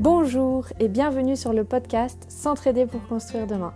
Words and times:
Bonjour 0.00 0.66
et 0.80 0.88
bienvenue 0.88 1.36
sur 1.36 1.52
le 1.52 1.62
podcast 1.62 2.24
S'entraider 2.30 2.86
pour 2.86 3.06
construire 3.06 3.46
demain. 3.46 3.74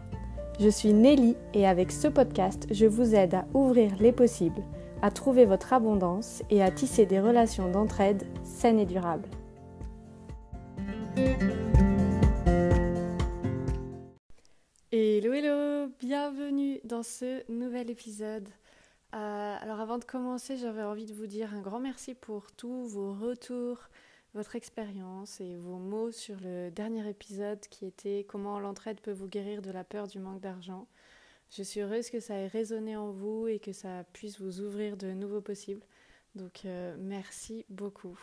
Je 0.59 0.71
suis 0.71 0.95
Nelly 0.95 1.37
et 1.53 1.67
avec 1.67 1.93
ce 1.93 2.09
podcast, 2.09 2.67
je 2.71 2.87
vous 2.87 3.15
aide 3.15 3.35
à 3.35 3.47
ouvrir 3.53 3.93
les 4.01 4.11
possibles, 4.11 4.63
à 5.03 5.11
trouver 5.11 5.45
votre 5.45 5.75
abondance 5.75 6.43
et 6.49 6.63
à 6.63 6.71
tisser 6.71 7.05
des 7.05 7.21
relations 7.21 7.71
d'entraide 7.71 8.25
saines 8.43 8.79
et 8.79 8.87
durables. 8.87 9.29
Hello 14.91 15.31
hello, 15.31 15.93
bienvenue 16.01 16.81
dans 16.85 17.03
ce 17.03 17.43
nouvel 17.53 17.91
épisode. 17.91 18.49
Euh, 19.15 19.57
alors 19.61 19.79
avant 19.79 19.99
de 19.99 20.05
commencer, 20.05 20.57
j'avais 20.57 20.85
envie 20.85 21.05
de 21.05 21.13
vous 21.13 21.27
dire 21.27 21.53
un 21.53 21.61
grand 21.61 21.81
merci 21.81 22.15
pour 22.15 22.51
tous 22.53 22.89
vos 22.89 23.13
retours, 23.13 23.91
votre 24.35 24.57
expérience 24.57 25.41
et 25.41 25.57
vos 25.57 25.79
mots 25.79 26.11
sur 26.11 26.37
le 26.43 26.71
dernier 26.71 27.09
épisode 27.09 27.61
qui 27.71 27.87
était 27.87 28.27
Comment 28.29 28.59
l'entraide 28.59 29.01
peut 29.01 29.13
vous 29.13 29.29
guérir 29.29 29.63
de 29.63 29.71
la 29.71 29.85
peur 29.85 30.09
du 30.09 30.19
manque 30.19 30.41
d'argent? 30.41 30.89
Je 31.51 31.63
suis 31.63 31.81
heureuse 31.81 32.11
que 32.11 32.19
ça 32.19 32.35
ait 32.35 32.49
résonné 32.49 32.97
en 32.97 33.13
vous 33.13 33.47
et 33.47 33.61
que 33.61 33.73
ça 33.73 34.05
puisse 34.13 34.41
vous 34.41 34.61
ouvrir 34.61 34.97
de 34.97 35.13
nouveaux 35.13 35.41
possibles. 35.41 35.83
Donc 36.35 36.63
euh, 36.65 36.97
merci 36.99 37.65
beaucoup. 37.69 38.19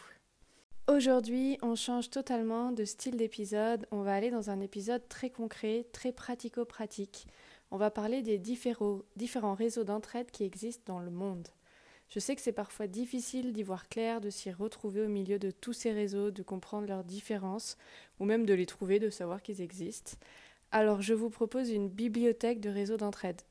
Aujourd'hui, 0.90 1.58
on 1.62 1.76
change 1.76 2.10
totalement 2.10 2.74
de 2.74 2.84
style 2.84 3.16
d'épisode. 3.16 3.88
On 3.92 4.02
va 4.02 4.14
aller 4.14 4.32
dans 4.32 4.50
un 4.50 4.60
épisode 4.60 5.08
très 5.08 5.30
concret, 5.30 5.86
très 5.94 6.12
pratico-pratique. 6.12 7.28
On 7.70 7.78
va 7.78 7.90
parler 7.90 8.22
des 8.22 8.38
différents, 8.38 9.00
différents 9.16 9.54
réseaux 9.54 9.86
d'entraide 9.86 10.30
qui 10.30 10.44
existent 10.44 10.94
dans 10.94 11.00
le 11.00 11.12
monde. 11.12 11.48
Je 12.12 12.20
sais 12.20 12.36
que 12.36 12.42
c'est 12.42 12.52
parfois 12.52 12.88
difficile 12.88 13.54
d'y 13.54 13.64
voir 13.64 13.88
clair, 13.88 14.20
de 14.20 14.30
s'y 14.30 14.52
retrouver 14.52 15.02
au 15.02 15.08
milieu 15.08 15.40
de 15.40 15.50
tous 15.50 15.72
ces 15.72 15.94
réseaux, 15.94 16.30
de 16.30 16.44
comprendre 16.44 16.86
leurs 16.86 17.06
différences, 17.06 17.78
ou 18.20 18.26
même 18.26 18.46
de 18.46 18.54
les 18.54 18.66
trouver, 18.66 19.00
de 19.00 19.10
savoir 19.10 19.42
qu'ils 19.42 19.62
existent. 19.62 20.18
Alors 20.72 21.02
je 21.02 21.14
vous 21.14 21.30
propose 21.30 21.70
une 21.70 21.88
bibliothèque 21.88 22.60
de 22.60 22.70
réseaux 22.70 22.98
d'entraide. 22.98 23.42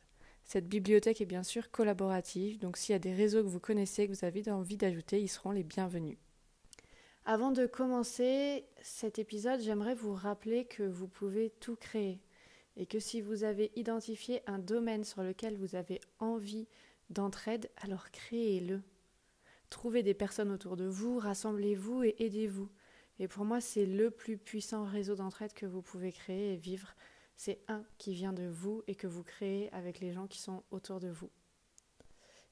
Cette 0.44 0.69
bibliothèque 0.69 1.22
est 1.22 1.27
bien 1.27 1.42
sûr 1.42 1.70
collaborative, 1.70 2.58
donc 2.58 2.77
s'il 2.77 2.92
y 2.92 2.97
a 2.97 2.98
des 2.98 3.14
réseaux 3.14 3.42
que 3.42 3.48
vous 3.48 3.61
connaissez, 3.61 4.06
que 4.06 4.12
vous 4.12 4.27
avez 4.27 4.50
envie 4.50 4.77
d'ajouter, 4.77 5.22
ils 5.22 5.28
seront 5.28 5.53
les 5.53 5.62
bienvenus. 5.62 6.19
Avant 7.25 7.53
de 7.53 7.64
commencer 7.64 8.66
cet 8.83 9.19
épisode, 9.19 9.61
j'aimerais 9.62 9.94
vous 9.94 10.12
rappeler 10.12 10.66
que 10.66 10.83
vous 10.83 11.08
pouvez 11.08 11.48
tout 11.61 11.77
créer 11.77 12.20
et 12.77 12.84
que 12.84 12.98
si 12.98 13.22
vous 13.22 13.42
avez 13.42 13.72
identifié 13.75 14.42
un 14.47 14.58
domaine 14.58 15.05
sur 15.05 15.22
lequel 15.22 15.56
vous 15.56 15.77
avez 15.77 16.00
envie 16.19 16.66
d'entraide, 17.11 17.70
alors 17.77 18.11
créez-le. 18.11 18.83
Trouvez 19.69 20.03
des 20.03 20.14
personnes 20.14 20.50
autour 20.50 20.77
de 20.77 20.86
vous, 20.86 21.19
rassemblez-vous 21.19 22.05
et 22.05 22.16
aidez-vous. 22.19 22.69
Et 23.19 23.28
pour 23.28 23.44
moi, 23.44 23.61
c'est 23.61 23.86
le 23.86 24.11
plus 24.11 24.39
puissant 24.39 24.84
réseau 24.84 25.14
d'entraide 25.14 25.53
que 25.53 25.66
vous 25.66 25.83
pouvez 25.83 26.11
créer 26.11 26.55
et 26.55 26.56
vivre. 26.56 26.94
C'est 27.36 27.61
un 27.69 27.84
qui 27.98 28.14
vient 28.14 28.33
de 28.33 28.47
vous 28.48 28.83
et 28.86 28.94
que 28.94 29.06
vous 29.06 29.22
créez 29.22 29.72
avec 29.72 30.00
les 30.00 30.12
gens 30.12 30.27
qui 30.27 30.41
sont 30.41 30.62
autour 30.70 31.00
de 31.00 31.08
vous. 31.08 31.31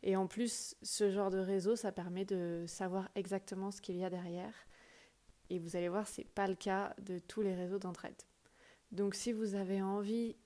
Et 0.03 0.17
en 0.17 0.27
plus, 0.27 0.77
ce 0.83 1.11
genre 1.11 1.31
de 1.31 1.39
réseau, 1.39 1.75
ça 1.75 1.91
permet 1.91 2.25
de 2.25 2.65
savoir 2.67 3.09
exactement 3.15 3.71
ce 3.71 3.81
qu'il 3.81 3.97
y 3.97 4.05
a 4.05 4.11
derrière. 4.11 4.55
Et 5.51 5.59
vous 5.59 5.77
allez 5.77 5.89
voir, 5.89 6.07
ce 6.07 6.21
n'est 6.21 6.27
pas 6.27 6.47
le 6.47 6.55
cas 6.55 6.95
de 7.01 7.19
tous 7.19 7.43
les 7.43 7.55
réseaux 7.55 7.79
d'entraide. 7.79 8.23
Donc 8.93 9.15
si 9.15 9.33
vous 9.33 9.55
avez 9.55 9.83
envie 9.83 10.37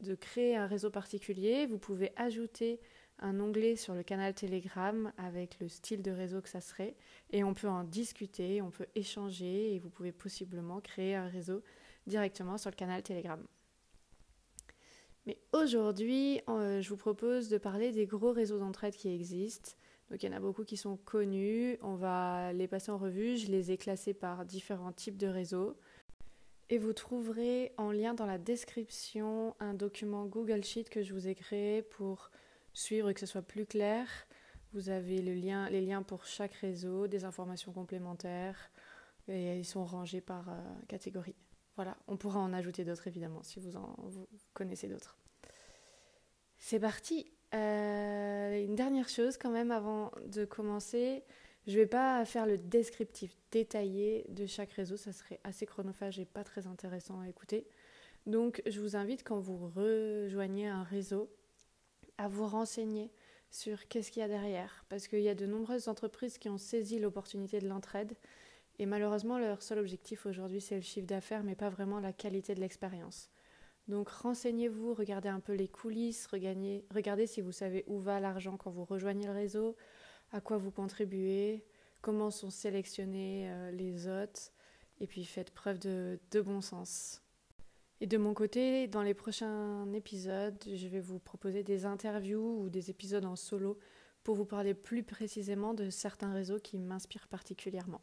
de 0.00 0.14
créer 0.14 0.56
un 0.56 0.66
réseau 0.66 0.90
particulier, 0.90 1.66
vous 1.66 1.78
pouvez 1.78 2.12
ajouter 2.16 2.80
un 3.20 3.40
onglet 3.40 3.76
sur 3.76 3.94
le 3.94 4.02
canal 4.02 4.34
Telegram 4.34 5.12
avec 5.16 5.58
le 5.60 5.68
style 5.68 6.02
de 6.02 6.10
réseau 6.10 6.40
que 6.40 6.48
ça 6.48 6.60
serait 6.60 6.96
et 7.30 7.44
on 7.44 7.54
peut 7.54 7.68
en 7.68 7.84
discuter, 7.84 8.62
on 8.62 8.70
peut 8.70 8.86
échanger 8.94 9.74
et 9.74 9.78
vous 9.78 9.90
pouvez 9.90 10.12
possiblement 10.12 10.80
créer 10.80 11.14
un 11.14 11.28
réseau 11.28 11.62
directement 12.06 12.58
sur 12.58 12.70
le 12.70 12.76
canal 12.76 13.02
Telegram. 13.02 13.42
Mais 15.26 15.38
aujourd'hui, 15.52 16.40
euh, 16.48 16.80
je 16.80 16.88
vous 16.88 16.96
propose 16.96 17.48
de 17.48 17.58
parler 17.58 17.92
des 17.92 18.06
gros 18.06 18.32
réseaux 18.32 18.58
d'entraide 18.58 18.94
qui 18.94 19.08
existent. 19.08 19.72
Donc 20.10 20.22
il 20.22 20.26
y 20.26 20.32
en 20.32 20.36
a 20.36 20.40
beaucoup 20.40 20.64
qui 20.64 20.78
sont 20.78 20.96
connus, 20.96 21.76
on 21.82 21.96
va 21.96 22.52
les 22.54 22.66
passer 22.66 22.90
en 22.90 22.96
revue, 22.96 23.36
je 23.36 23.50
les 23.50 23.70
ai 23.70 23.76
classés 23.76 24.14
par 24.14 24.46
différents 24.46 24.92
types 24.92 25.18
de 25.18 25.26
réseaux. 25.26 25.76
Et 26.70 26.78
vous 26.78 26.92
trouverez 26.92 27.72
en 27.76 27.92
lien 27.92 28.14
dans 28.14 28.26
la 28.26 28.38
description 28.38 29.54
un 29.60 29.74
document 29.74 30.26
Google 30.26 30.64
Sheet 30.64 30.84
que 30.84 31.02
je 31.02 31.12
vous 31.12 31.28
ai 31.28 31.34
créé 31.34 31.82
pour 31.82 32.30
suivre 32.78 33.10
et 33.10 33.14
que 33.14 33.20
ce 33.20 33.26
soit 33.26 33.42
plus 33.42 33.66
clair. 33.66 34.06
Vous 34.72 34.90
avez 34.90 35.22
le 35.22 35.34
lien, 35.34 35.68
les 35.70 35.80
liens 35.80 36.02
pour 36.02 36.26
chaque 36.26 36.54
réseau, 36.54 37.06
des 37.06 37.24
informations 37.24 37.72
complémentaires 37.72 38.70
et 39.28 39.58
ils 39.58 39.64
sont 39.64 39.84
rangés 39.84 40.20
par 40.20 40.48
euh, 40.48 40.52
catégorie. 40.88 41.34
Voilà, 41.76 41.96
on 42.06 42.16
pourra 42.16 42.40
en 42.40 42.52
ajouter 42.52 42.84
d'autres 42.84 43.06
évidemment 43.06 43.42
si 43.42 43.60
vous 43.60 43.76
en 43.76 43.94
vous 43.98 44.26
connaissez 44.52 44.88
d'autres. 44.88 45.16
C'est 46.58 46.80
parti. 46.80 47.30
Euh, 47.54 48.64
une 48.64 48.74
dernière 48.74 49.08
chose 49.08 49.38
quand 49.38 49.50
même 49.50 49.70
avant 49.70 50.12
de 50.26 50.44
commencer, 50.44 51.24
je 51.66 51.72
ne 51.72 51.76
vais 51.78 51.86
pas 51.86 52.24
faire 52.26 52.46
le 52.46 52.58
descriptif 52.58 53.34
détaillé 53.50 54.26
de 54.28 54.44
chaque 54.44 54.72
réseau, 54.72 54.98
ça 54.98 55.12
serait 55.12 55.40
assez 55.44 55.64
chronophage 55.64 56.18
et 56.18 56.26
pas 56.26 56.44
très 56.44 56.66
intéressant 56.66 57.20
à 57.20 57.28
écouter. 57.28 57.66
Donc 58.26 58.60
je 58.66 58.80
vous 58.80 58.96
invite 58.96 59.24
quand 59.24 59.38
vous 59.38 59.70
rejoignez 59.74 60.68
un 60.68 60.82
réseau 60.82 61.30
à 62.18 62.28
vous 62.28 62.46
renseigner 62.46 63.10
sur 63.50 63.88
qu'est-ce 63.88 64.10
qu'il 64.10 64.20
y 64.20 64.24
a 64.24 64.28
derrière, 64.28 64.84
parce 64.88 65.08
qu'il 65.08 65.20
y 65.20 65.28
a 65.28 65.34
de 65.34 65.46
nombreuses 65.46 65.88
entreprises 65.88 66.36
qui 66.36 66.48
ont 66.50 66.58
saisi 66.58 66.98
l'opportunité 66.98 67.60
de 67.60 67.68
l'entraide 67.68 68.14
et 68.78 68.86
malheureusement, 68.86 69.38
leur 69.38 69.62
seul 69.62 69.78
objectif 69.78 70.26
aujourd'hui, 70.26 70.60
c'est 70.60 70.76
le 70.76 70.82
chiffre 70.82 71.06
d'affaires, 71.06 71.42
mais 71.42 71.56
pas 71.56 71.68
vraiment 71.68 71.98
la 71.98 72.12
qualité 72.12 72.54
de 72.54 72.60
l'expérience. 72.60 73.28
Donc 73.88 74.08
renseignez-vous, 74.08 74.94
regardez 74.94 75.28
un 75.28 75.40
peu 75.40 75.54
les 75.54 75.68
coulisses, 75.68 76.26
regardez, 76.26 76.84
regardez 76.94 77.26
si 77.26 77.40
vous 77.40 77.52
savez 77.52 77.84
où 77.86 77.98
va 77.98 78.20
l'argent 78.20 78.56
quand 78.56 78.70
vous 78.70 78.84
rejoignez 78.84 79.26
le 79.26 79.32
réseau, 79.32 79.76
à 80.30 80.40
quoi 80.40 80.58
vous 80.58 80.70
contribuez, 80.70 81.64
comment 82.02 82.30
sont 82.30 82.50
sélectionnés 82.50 83.50
euh, 83.50 83.70
les 83.72 84.06
hôtes, 84.06 84.52
et 85.00 85.06
puis 85.06 85.24
faites 85.24 85.50
preuve 85.50 85.78
de, 85.78 86.20
de 86.30 86.40
bon 86.40 86.60
sens. 86.60 87.22
Et 88.00 88.06
de 88.06 88.16
mon 88.16 88.32
côté, 88.32 88.86
dans 88.86 89.02
les 89.02 89.14
prochains 89.14 89.92
épisodes, 89.92 90.62
je 90.72 90.86
vais 90.86 91.00
vous 91.00 91.18
proposer 91.18 91.64
des 91.64 91.84
interviews 91.84 92.62
ou 92.62 92.70
des 92.70 92.90
épisodes 92.90 93.24
en 93.24 93.34
solo 93.34 93.78
pour 94.22 94.36
vous 94.36 94.44
parler 94.44 94.74
plus 94.74 95.02
précisément 95.02 95.74
de 95.74 95.90
certains 95.90 96.32
réseaux 96.32 96.60
qui 96.60 96.78
m'inspirent 96.78 97.28
particulièrement. 97.28 98.00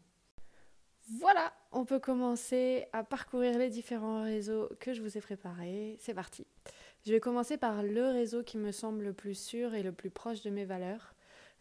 Voilà, 1.19 1.53
on 1.71 1.85
peut 1.85 1.99
commencer 1.99 2.87
à 2.91 3.03
parcourir 3.03 3.57
les 3.59 3.69
différents 3.69 4.23
réseaux 4.23 4.69
que 4.79 4.91
je 4.93 5.01
vous 5.01 5.17
ai 5.17 5.21
préparés. 5.21 5.97
C'est 5.99 6.15
parti. 6.15 6.47
Je 7.05 7.11
vais 7.11 7.19
commencer 7.19 7.57
par 7.57 7.83
le 7.83 8.07
réseau 8.07 8.41
qui 8.43 8.57
me 8.57 8.71
semble 8.71 9.03
le 9.03 9.13
plus 9.13 9.35
sûr 9.35 9.75
et 9.75 9.83
le 9.83 9.91
plus 9.91 10.09
proche 10.09 10.41
de 10.41 10.49
mes 10.49 10.65
valeurs. 10.65 11.13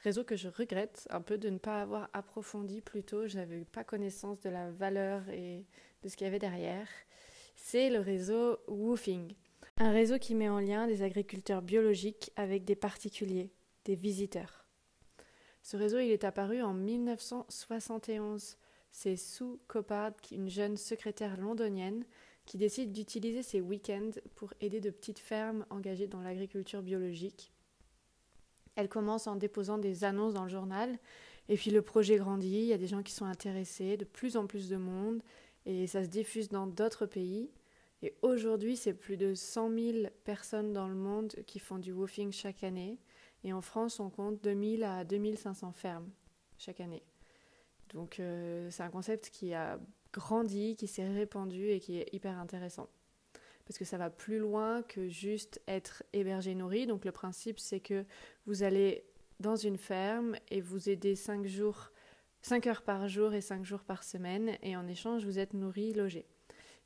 Réseau 0.03 0.25
que 0.25 0.34
je 0.34 0.49
regrette 0.49 1.06
un 1.11 1.21
peu 1.21 1.37
de 1.37 1.51
ne 1.51 1.59
pas 1.59 1.83
avoir 1.83 2.09
approfondi 2.15 2.81
plus 2.81 3.05
tôt. 3.05 3.28
Je 3.28 3.37
n'avais 3.37 3.65
pas 3.66 3.84
connaissance 3.84 4.41
de 4.41 4.49
la 4.49 4.71
valeur 4.71 5.28
et 5.28 5.66
de 6.03 6.09
ce 6.09 6.16
qu'il 6.16 6.25
y 6.25 6.28
avait 6.28 6.39
derrière. 6.39 6.89
C'est 7.54 7.91
le 7.91 8.00
réseau 8.00 8.59
Woofing. 8.69 9.34
Un 9.78 9.91
réseau 9.91 10.19
qui 10.19 10.34
met 10.34 10.48
en 10.48 10.60
lien 10.60 10.87
des 10.87 11.03
agriculteurs 11.03 11.62
biologiques 11.62 12.31
avec 12.37 12.65
des 12.65 12.76
particuliers, 12.76 13.50
des 13.84 13.97
visiteurs. 13.97 14.66
Ce 15.62 15.76
réseau, 15.76 15.98
il 15.98 16.10
est 16.10 16.25
apparu 16.25 16.62
en 16.62 16.75
1971 16.75 18.59
c'est 18.94 19.16
Sue 19.16 19.59
Coppard, 19.66 20.12
une 20.31 20.48
jeune 20.48 20.76
secrétaire 20.76 21.37
londonienne, 21.37 22.04
qui 22.47 22.59
décide 22.59 22.92
d'utiliser 22.92 23.42
ses 23.42 23.60
week-ends 23.60 24.12
pour 24.36 24.54
aider 24.60 24.81
de 24.81 24.91
petites 24.91 25.19
fermes 25.19 25.66
engagées 25.69 26.06
dans 26.06 26.21
l'agriculture 26.21 26.81
biologique. 26.81 27.53
Elle 28.76 28.88
commence 28.88 29.26
en 29.26 29.34
déposant 29.34 29.78
des 29.78 30.04
annonces 30.04 30.34
dans 30.34 30.44
le 30.44 30.48
journal, 30.48 30.97
et 31.48 31.56
puis 31.56 31.72
le 31.72 31.82
projet 31.82 32.16
grandit, 32.19 32.60
il 32.60 32.66
y 32.66 32.72
a 32.72 32.78
des 32.78 32.86
gens 32.86 33.03
qui 33.03 33.12
sont 33.12 33.25
intéressés, 33.25 33.97
de 33.97 34.04
plus 34.04 34.36
en 34.36 34.47
plus 34.47 34.68
de 34.68 34.77
monde, 34.77 35.22
et 35.66 35.87
ça 35.87 36.05
se 36.05 36.09
diffuse 36.09 36.49
dans 36.49 36.66
d'autres 36.66 37.07
pays. 37.07 37.51
Et 38.03 38.15
aujourd'hui, 38.22 38.77
c'est 38.77 38.93
plus 38.93 39.16
de 39.16 39.34
100 39.34 39.71
000 39.71 39.99
personnes 40.25 40.72
dans 40.72 40.89
le 40.89 40.95
monde 40.95 41.34
qui 41.47 41.59
font 41.59 41.78
du 41.78 41.93
woofing 41.93 42.33
chaque 42.33 42.63
année. 42.63 42.99
Et 43.45 43.53
en 43.53 43.61
France, 43.61 44.01
on 44.01 44.11
compte 44.11 44.43
2000 44.43 44.84
à 44.84 45.05
2500 45.05 45.72
fermes 45.72 46.11
chaque 46.59 46.81
année. 46.81 47.03
Donc 47.93 48.21
euh, 48.21 48.69
c'est 48.71 48.83
un 48.83 48.91
concept 48.91 49.31
qui 49.31 49.55
a 49.55 49.78
grandi, 50.13 50.77
qui 50.77 50.87
s'est 50.87 51.09
répandu 51.09 51.69
et 51.69 51.81
qui 51.81 51.99
est 51.99 52.13
hyper 52.13 52.39
intéressant. 52.39 52.89
Parce 53.66 53.78
que 53.78 53.84
ça 53.84 53.97
va 53.97 54.11
plus 54.11 54.39
loin 54.39 54.83
que 54.83 55.09
juste 55.09 55.63
être 55.66 56.03
hébergé 56.13 56.55
nourri. 56.55 56.87
Donc 56.87 57.05
le 57.05 57.13
principe 57.13 57.59
c'est 57.59 57.81
que 57.81 58.05
vous 58.47 58.63
allez 58.63 59.05
dans 59.41 59.57
une 59.57 59.78
ferme 59.78 60.37
et 60.51 60.61
vous 60.61 60.89
aidez 60.89 61.16
5 61.16 61.47
jours, 61.47 61.91
5 62.44 62.66
heures 62.66 62.82
par 62.82 63.08
jour 63.08 63.32
et 63.32 63.41
5 63.41 63.64
jours 63.64 63.84
par 63.84 64.04
semaine 64.04 64.58
et 64.62 64.76
en 64.76 64.86
échange 64.86 65.24
vous 65.24 65.38
êtes 65.38 65.54
nourri, 65.54 65.94
logé. 65.94 66.26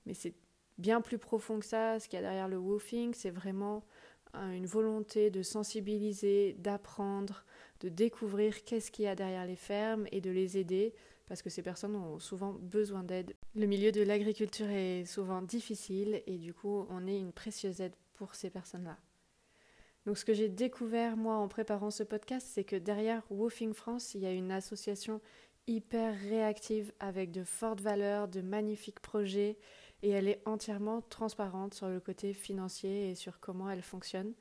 Mais 0.06 0.14
c'est 0.14 0.34
bien 0.78 1.00
plus 1.00 1.18
profond 1.18 1.58
que 1.58 1.66
ça, 1.66 1.98
ce 1.98 2.08
qu'il 2.08 2.16
y 2.16 2.20
a 2.20 2.22
derrière 2.22 2.46
le 2.46 2.58
woofing, 2.58 3.12
c'est 3.12 3.30
vraiment 3.30 3.84
une 4.34 4.66
volonté 4.66 5.30
de 5.30 5.42
sensibiliser, 5.42 6.54
d'apprendre, 6.60 7.44
de 7.80 7.88
découvrir 7.88 8.62
qu'est-ce 8.62 8.92
qu'il 8.92 9.06
y 9.06 9.08
a 9.08 9.16
derrière 9.16 9.46
les 9.46 9.56
fermes 9.56 10.06
et 10.12 10.20
de 10.20 10.30
les 10.30 10.58
aider 10.58 10.94
parce 11.26 11.42
que 11.42 11.50
ces 11.50 11.62
personnes 11.62 11.96
ont 11.96 12.20
souvent 12.20 12.52
besoin 12.52 13.02
d'aide. 13.02 13.34
Le 13.56 13.66
milieu 13.66 13.90
de 13.90 14.02
l'agriculture 14.02 14.70
est 14.70 15.06
souvent 15.06 15.42
difficile 15.42 16.22
et 16.28 16.38
du 16.38 16.54
coup, 16.54 16.86
on 16.88 17.08
est 17.08 17.18
une 17.18 17.32
précieuse 17.32 17.80
aide 17.80 17.96
pour 18.14 18.36
ces 18.36 18.48
personnes-là. 18.48 18.96
Donc 20.06 20.16
ce 20.16 20.24
que 20.24 20.32
j'ai 20.32 20.48
découvert 20.48 21.18
moi 21.18 21.36
en 21.36 21.48
préparant 21.48 21.90
ce 21.90 22.02
podcast, 22.02 22.48
c'est 22.50 22.64
que 22.64 22.76
derrière 22.76 23.22
Woofing 23.30 23.74
France, 23.74 24.14
il 24.14 24.22
y 24.22 24.26
a 24.26 24.32
une 24.32 24.50
association 24.50 25.20
hyper 25.68 26.18
réactive 26.18 26.92
avec 26.98 27.30
de 27.30 27.44
fortes 27.44 27.80
valeurs, 27.80 28.26
de 28.26 28.40
magnifiques 28.40 29.00
projets 29.00 29.58
et 30.02 30.10
elle 30.10 30.28
est 30.28 30.40
entièrement 30.46 31.02
transparente 31.02 31.74
sur 31.74 31.88
le 31.88 32.00
côté 32.00 32.32
financier 32.32 33.10
et 33.10 33.14
sur 33.14 33.38
comment 33.38 33.70
elle 33.70 33.82
fonctionne. 33.82 34.32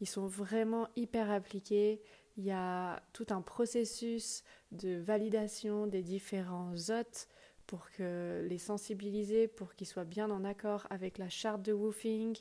Ils 0.00 0.08
sont 0.08 0.26
vraiment 0.26 0.88
hyper 0.96 1.30
appliqués. 1.30 2.02
Il 2.36 2.44
y 2.44 2.50
a 2.50 3.02
tout 3.12 3.26
un 3.30 3.40
processus 3.40 4.42
de 4.72 4.96
validation 4.96 5.86
des 5.86 6.02
différents 6.02 6.74
hôtes 6.88 7.28
pour 7.66 7.90
que 7.92 8.44
les 8.48 8.58
sensibiliser, 8.58 9.46
pour 9.46 9.74
qu'ils 9.74 9.86
soient 9.86 10.04
bien 10.04 10.30
en 10.30 10.44
accord 10.44 10.86
avec 10.90 11.18
la 11.18 11.28
charte 11.28 11.62
de 11.62 11.72
woofing. 11.72 12.36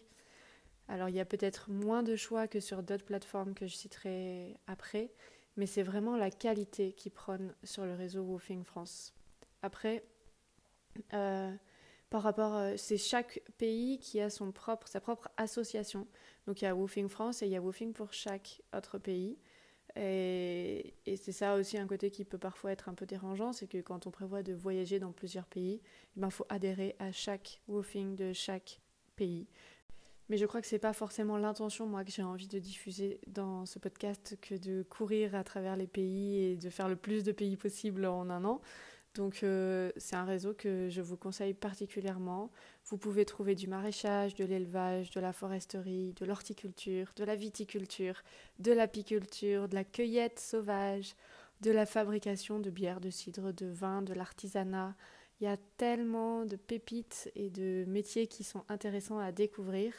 Alors 0.88 1.09
il 1.09 1.15
y 1.15 1.19
a 1.19 1.25
peut-être 1.25 1.69
moins 1.69 2.03
de 2.03 2.15
choix 2.15 2.47
que 2.47 2.59
sur 2.59 2.83
d'autres 2.83 3.06
plateformes 3.06 3.53
que 3.53 3.68
je 3.68 3.75
citerai 3.75 4.57
après, 4.68 5.12
mais 5.57 5.65
c'est 5.65 5.83
vraiment 5.83 6.17
la 6.17 6.31
qualité 6.31 6.94
qui 6.94 7.09
prône 7.09 7.53
sur 7.63 7.85
le 7.85 7.94
réseau 7.94 8.23
Woofing 8.23 8.63
France. 8.63 9.13
Après, 9.61 10.03
euh, 11.13 11.53
par 12.09 12.21
rapport, 12.21 12.55
euh, 12.55 12.73
c'est 12.77 12.97
chaque 12.97 13.41
pays 13.57 14.00
qui 14.00 14.19
a 14.19 14.29
son 14.29 14.51
propre, 14.51 14.88
sa 14.88 15.00
propre 15.00 15.29
association. 15.38 16.07
Donc 16.45 16.61
il 16.61 16.65
y 16.65 16.67
a 16.67 16.75
Woofing 16.75 17.09
France 17.09 17.41
et 17.41 17.47
il 17.47 17.51
y 17.51 17.55
a 17.55 17.61
Woofing 17.61 17.94
pour 17.94 18.13
chaque 18.13 18.61
autre 18.75 18.97
pays. 18.97 19.38
Et, 19.95 20.95
c'est 21.05 21.31
ça 21.31 21.56
aussi 21.56 21.77
un 21.77 21.85
côté 21.85 22.09
qui 22.09 22.25
peut 22.25 22.38
parfois 22.38 22.71
être 22.71 22.89
un 22.89 22.94
peu 22.94 23.06
dérangeant, 23.06 23.53
c'est 23.53 23.67
que 23.67 23.79
quand 23.79 24.07
on 24.07 24.11
prévoit 24.11 24.41
de 24.41 24.53
voyager 24.53 24.99
dans 24.99 25.11
plusieurs 25.11 25.45
pays, 25.45 25.81
il 26.15 26.21
ben, 26.21 26.29
faut 26.29 26.45
adhérer 26.49 26.95
à 26.99 27.11
chaque 27.11 27.61
woofing 27.67 28.15
de 28.15 28.33
chaque 28.33 28.79
pays. 29.15 29.47
Mais 30.29 30.37
je 30.37 30.45
crois 30.45 30.61
que 30.61 30.67
c'est 30.67 30.79
pas 30.79 30.93
forcément 30.93 31.37
l'intention, 31.37 31.85
moi, 31.85 32.03
que 32.03 32.11
j'ai 32.11 32.23
envie 32.23 32.47
de 32.47 32.59
diffuser 32.59 33.19
dans 33.27 33.65
ce 33.65 33.77
podcast 33.77 34.37
que 34.41 34.55
de 34.55 34.83
courir 34.83 35.35
à 35.35 35.43
travers 35.43 35.75
les 35.75 35.87
pays 35.87 36.43
et 36.43 36.55
de 36.55 36.69
faire 36.69 36.87
le 36.87 36.95
plus 36.95 37.23
de 37.23 37.31
pays 37.31 37.57
possible 37.57 38.05
en 38.05 38.29
un 38.29 38.45
an. 38.45 38.61
Donc 39.15 39.43
euh, 39.43 39.91
c'est 39.97 40.15
un 40.15 40.25
réseau 40.25 40.53
que 40.55 40.89
je 40.89 41.01
vous 41.01 41.17
conseille 41.17 41.53
particulièrement. 41.53 42.49
Vous 42.85 42.97
pouvez 42.97 43.25
trouver 43.25 43.53
du 43.53 43.67
maraîchage, 43.67 44.33
de 44.33 44.43
l'élevage, 44.43 45.11
de 45.11 45.19
la 45.19 45.33
foresterie, 45.33 46.13
de 46.13 46.25
l'horticulture, 46.25 47.11
de 47.15 47.23
la 47.23 47.35
viticulture, 47.35 48.23
de 48.59 48.71
l'apiculture, 48.71 49.69
de 49.69 49.75
la 49.75 49.83
cueillette 49.83 50.39
sauvage, 50.39 51.15
de 51.61 51.71
la 51.71 51.85
fabrication 51.85 52.59
de 52.59 52.71
bière, 52.71 52.99
de 52.99 53.11
cidre, 53.11 53.53
de 53.53 53.67
vin, 53.67 54.01
de 54.01 54.13
l'artisanat. 54.13 54.95
Il 55.44 55.48
y 55.48 55.50
a 55.50 55.57
tellement 55.75 56.45
de 56.45 56.56
pépites 56.56 57.30
et 57.36 57.50
de 57.50 57.84
métiers 57.86 58.28
qui 58.28 58.45
sont 58.45 58.63
intéressants 58.69 59.19
à 59.19 59.34
découvrir. 59.34 59.94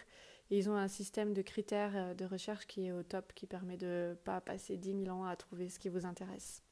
Ils 0.48 0.70
ont 0.70 0.74
un 0.74 0.88
système 0.88 1.34
de 1.34 1.42
critères 1.42 1.92
euh, 1.94 2.14
de 2.14 2.24
recherche 2.24 2.66
qui 2.66 2.86
est 2.86 2.92
au 2.92 3.02
top, 3.02 3.30
qui 3.34 3.46
permet 3.46 3.76
de 3.76 4.08
ne 4.08 4.14
pas 4.14 4.40
passer 4.40 4.78
10 4.78 5.04
000 5.04 5.14
ans 5.14 5.26
à 5.26 5.36
trouver 5.36 5.68
ce 5.68 5.78
qui 5.78 5.90
vous 5.90 6.06
intéresse. 6.06 6.62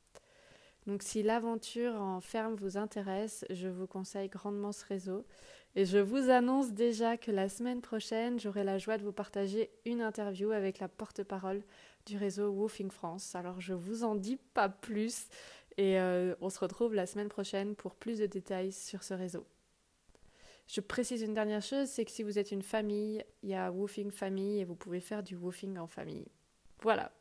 Donc 0.87 1.03
si 1.03 1.23
l'aventure 1.23 1.93
en 2.01 2.23
ferme 2.23 2.55
vous 2.55 2.79
intéresse, 2.79 3.45
je 3.51 3.69
vous 3.69 3.87
conseille 3.87 4.31
grandement 4.31 4.73
ce 4.73 4.87
réseau. 4.87 5.27
Et 5.75 5.85
je 5.85 5.99
vous 5.99 6.31
annonce 6.31 6.73
déjà 6.73 7.19
que 7.19 7.31
la 7.31 7.51
semaine 7.51 7.83
prochaine, 7.83 8.41
j'aurai 8.41 8.65
la 8.65 8.79
joie 8.79 8.97
de 8.97 9.05
vous 9.05 9.13
partager 9.13 9.71
une 9.85 10.01
interview 10.01 10.51
avec 10.51 10.79
la 10.79 10.89
porte-parole 10.89 11.63
du 12.07 12.17
réseau 12.17 12.51
Woofing 12.51 12.91
France. 12.91 13.35
Alors 13.35 13.61
je 13.61 13.75
vous 13.75 14.03
en 14.03 14.15
dis 14.15 14.39
pas 14.55 14.71
plus 14.71 15.29
et 15.77 15.99
euh, 15.99 16.35
on 16.41 16.51
se 16.51 16.59
retrouve 16.59 16.95
la 16.95 17.07
semaine 17.07 17.29
prochaine 17.29 17.75
pour 17.75 17.95
plus 17.95 18.19
de 18.19 18.27
détails 18.27 18.73
sur 18.73 19.03
ce 19.03 19.15
réseau. 19.15 19.47
Je 20.69 20.81
précise 20.81 21.23
une 21.23 21.35
dernière 21.35 21.63
chose, 21.63 21.89
c'est 21.89 22.05
que 22.05 22.11
si 22.11 22.23
vous 22.23 22.39
êtes 22.39 22.53
une 22.53 22.63
famille, 22.63 23.25
il 23.43 23.51
y 23.51 23.55
a 23.55 23.71
Woofing 23.71 24.11
Famille 24.11 24.61
et 24.61 24.65
vous 24.65 24.75
pouvez 24.75 25.01
faire 25.01 25.23
du 25.23 25.37
woofing 25.37 25.77
en 25.79 25.87
famille. 25.87 26.27
Voilà. 26.81 27.13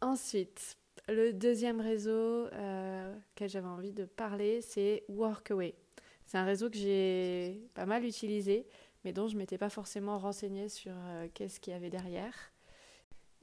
Ensuite, 0.00 0.76
le 1.08 1.32
deuxième 1.32 1.80
réseau 1.80 2.46
euh, 2.46 3.14
que 3.36 3.46
j'avais 3.46 3.68
envie 3.68 3.92
de 3.92 4.04
parler, 4.04 4.60
c'est 4.62 5.04
Workaway. 5.08 5.74
C'est 6.26 6.38
un 6.38 6.44
réseau 6.44 6.70
que 6.70 6.76
j'ai 6.76 7.62
pas 7.74 7.86
mal 7.86 8.04
utilisé, 8.04 8.66
mais 9.04 9.12
dont 9.12 9.28
je 9.28 9.34
ne 9.34 9.38
m'étais 9.38 9.58
pas 9.58 9.68
forcément 9.68 10.18
renseignée 10.18 10.68
sur 10.68 10.92
euh, 10.96 11.28
qu'est-ce 11.34 11.60
qu'il 11.60 11.72
y 11.72 11.76
avait 11.76 11.90
derrière. 11.90 12.51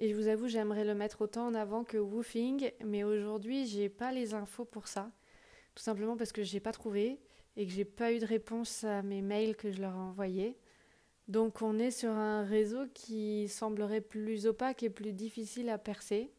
Et 0.02 0.08
je 0.08 0.16
vous 0.16 0.30
avoue, 0.30 0.48
j'aimerais 0.48 0.86
le 0.86 0.96
mettre 0.96 1.22
autant 1.22 1.48
en 1.48 1.54
avant 1.54 1.84
que 1.84 1.98
Woofing, 1.98 2.72
mais 2.86 3.04
aujourd'hui, 3.04 3.68
j'ai 3.68 3.90
pas 3.90 4.14
les 4.14 4.34
infos 4.34 4.64
pour 4.64 4.88
ça. 4.88 5.12
Tout 5.76 5.84
simplement 5.84 6.16
parce 6.16 6.32
que 6.32 6.42
j'ai 6.42 6.62
pas 6.62 6.72
trouvé 6.72 7.20
et 7.58 7.66
que 7.66 7.72
j'ai 7.74 7.84
pas 7.84 8.14
eu 8.14 8.20
de 8.20 8.26
réponse 8.26 8.86
à 8.86 9.02
mes 9.02 9.22
mails 9.22 9.58
que 9.58 9.72
je 9.72 9.82
leur 9.82 9.92
ai 9.92 9.98
envoyés. 9.98 10.58
Donc 11.28 11.62
on 11.62 11.78
est 11.78 11.92
sur 11.92 12.12
un 12.12 12.44
réseau 12.44 12.86
qui 12.94 13.50
semblerait 13.50 14.00
plus 14.00 14.48
opaque 14.48 14.84
et 14.84 14.90
plus 14.90 15.12
difficile 15.12 15.68
à 15.68 15.78
percer. 15.78 16.32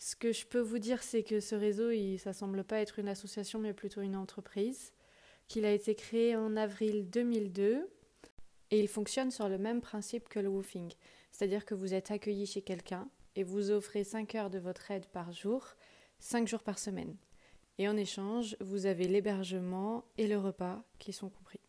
Ce 0.00 0.16
que 0.16 0.32
je 0.32 0.44
peux 0.44 0.58
vous 0.58 0.80
dire, 0.80 1.04
c'est 1.04 1.22
que 1.22 1.38
ce 1.38 1.54
réseau, 1.54 1.90
il, 1.90 2.18
ça 2.18 2.32
semble 2.32 2.64
pas 2.64 2.80
être 2.80 2.98
une 2.98 3.08
association, 3.08 3.60
mais 3.60 3.72
plutôt 3.72 4.00
une 4.00 4.16
entreprise, 4.16 4.92
qu'il 5.46 5.64
a 5.64 5.72
été 5.72 5.94
créé 5.94 6.34
en 6.34 6.56
avril 6.56 7.08
2002 7.08 7.88
et 8.72 8.80
il 8.80 8.88
fonctionne 8.88 9.30
sur 9.30 9.48
le 9.48 9.58
même 9.58 9.80
principe 9.80 10.28
que 10.28 10.40
le 10.40 10.48
woofing, 10.48 10.92
c'est-à-dire 11.30 11.64
que 11.64 11.74
vous 11.74 11.94
êtes 11.94 12.10
accueilli 12.10 12.46
chez 12.46 12.62
quelqu'un 12.62 13.08
et 13.36 13.42
vous 13.42 13.70
offrez 13.70 14.04
5 14.04 14.34
heures 14.34 14.50
de 14.50 14.58
votre 14.58 14.90
aide 14.90 15.06
par 15.06 15.32
jour, 15.32 15.66
5 16.18 16.48
jours 16.48 16.62
par 16.62 16.78
semaine. 16.78 17.16
Et 17.78 17.88
en 17.88 17.96
échange, 17.96 18.56
vous 18.60 18.86
avez 18.86 19.08
l'hébergement 19.08 20.04
et 20.18 20.26
le 20.26 20.38
repas 20.38 20.84
qui 20.98 21.12
sont 21.12 21.30
compris. 21.30 21.60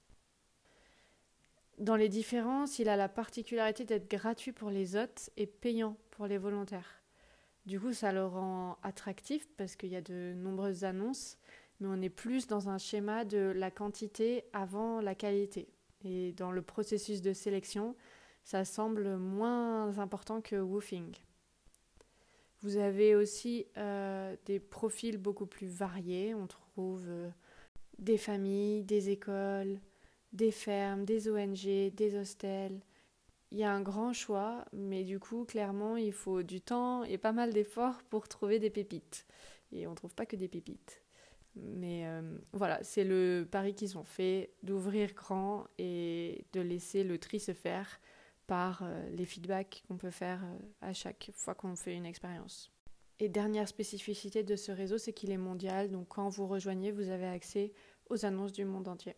Dans 1.77 1.95
les 1.95 2.09
différences, 2.09 2.79
il 2.79 2.89
a 2.89 2.95
la 2.95 3.09
particularité 3.09 3.85
d'être 3.85 4.09
gratuit 4.09 4.51
pour 4.51 4.69
les 4.69 4.95
hôtes 4.95 5.29
et 5.37 5.47
payant 5.47 5.97
pour 6.11 6.27
les 6.27 6.37
volontaires. 6.37 7.01
Du 7.65 7.79
coup, 7.79 7.93
ça 7.93 8.11
le 8.11 8.25
rend 8.25 8.77
attractif 8.83 9.47
parce 9.55 9.75
qu'il 9.75 9.89
y 9.89 9.95
a 9.95 10.01
de 10.01 10.33
nombreuses 10.35 10.83
annonces, 10.83 11.37
mais 11.79 11.87
on 11.89 12.01
est 12.01 12.09
plus 12.09 12.47
dans 12.47 12.69
un 12.69 12.77
schéma 12.77 13.23
de 13.23 13.53
la 13.55 13.71
quantité 13.71 14.43
avant 14.53 14.99
la 14.99 15.15
qualité. 15.15 15.69
Et 16.03 16.33
dans 16.33 16.51
le 16.51 16.61
processus 16.61 17.21
de 17.21 17.33
sélection, 17.33 17.95
ça 18.43 18.65
semble 18.65 19.17
moins 19.17 19.97
important 19.99 20.41
que 20.41 20.55
woofing. 20.55 21.13
Vous 22.61 22.77
avez 22.77 23.15
aussi 23.15 23.65
euh, 23.77 24.35
des 24.45 24.59
profils 24.59 25.17
beaucoup 25.17 25.47
plus 25.47 25.67
variés. 25.67 26.35
On 26.35 26.47
trouve 26.47 27.05
euh, 27.07 27.29
des 27.97 28.17
familles, 28.17 28.83
des 28.83 29.09
écoles, 29.09 29.79
des 30.31 30.51
fermes, 30.51 31.05
des 31.05 31.29
ONG, 31.29 31.93
des 31.93 32.15
hostels, 32.15 32.81
il 33.51 33.57
y 33.57 33.63
a 33.63 33.71
un 33.71 33.81
grand 33.81 34.13
choix, 34.13 34.63
mais 34.71 35.03
du 35.03 35.19
coup, 35.19 35.43
clairement, 35.43 35.97
il 35.97 36.13
faut 36.13 36.41
du 36.41 36.61
temps 36.61 37.03
et 37.03 37.17
pas 37.17 37.33
mal 37.33 37.51
d'efforts 37.51 38.01
pour 38.09 38.29
trouver 38.29 38.59
des 38.59 38.69
pépites. 38.69 39.25
Et 39.73 39.87
on 39.87 39.91
ne 39.91 39.95
trouve 39.95 40.15
pas 40.15 40.25
que 40.25 40.37
des 40.37 40.47
pépites. 40.47 41.01
Mais 41.55 42.07
euh, 42.07 42.37
voilà, 42.53 42.81
c'est 42.81 43.03
le 43.03 43.45
pari 43.49 43.75
qu'ils 43.75 43.97
ont 43.97 44.05
fait 44.05 44.53
d'ouvrir 44.63 45.13
grand 45.13 45.67
et 45.77 46.45
de 46.53 46.61
laisser 46.61 47.03
le 47.03 47.17
tri 47.17 47.41
se 47.41 47.53
faire 47.53 47.99
par 48.51 48.81
euh, 48.83 49.09
les 49.11 49.23
feedbacks 49.23 49.81
qu'on 49.87 49.95
peut 49.95 50.11
faire 50.11 50.43
euh, 50.43 50.57
à 50.81 50.91
chaque 50.91 51.31
fois 51.33 51.55
qu'on 51.55 51.77
fait 51.77 51.95
une 51.95 52.05
expérience. 52.05 52.69
Et 53.17 53.29
dernière 53.29 53.69
spécificité 53.69 54.43
de 54.43 54.57
ce 54.57 54.73
réseau, 54.73 54.97
c'est 54.97 55.13
qu'il 55.13 55.31
est 55.31 55.37
mondial, 55.37 55.89
donc 55.89 56.09
quand 56.09 56.27
vous 56.27 56.47
rejoignez, 56.47 56.91
vous 56.91 57.07
avez 57.07 57.27
accès 57.27 57.71
aux 58.09 58.25
annonces 58.25 58.51
du 58.51 58.65
monde 58.65 58.89
entier. 58.89 59.15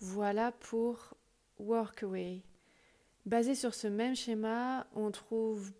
Voilà 0.00 0.50
pour 0.50 1.14
Workaway. 1.60 2.42
Basé 3.26 3.54
sur 3.54 3.74
ce 3.74 3.86
même 3.86 4.16
schéma, 4.16 4.88
on 4.96 5.12
trouve 5.12 5.70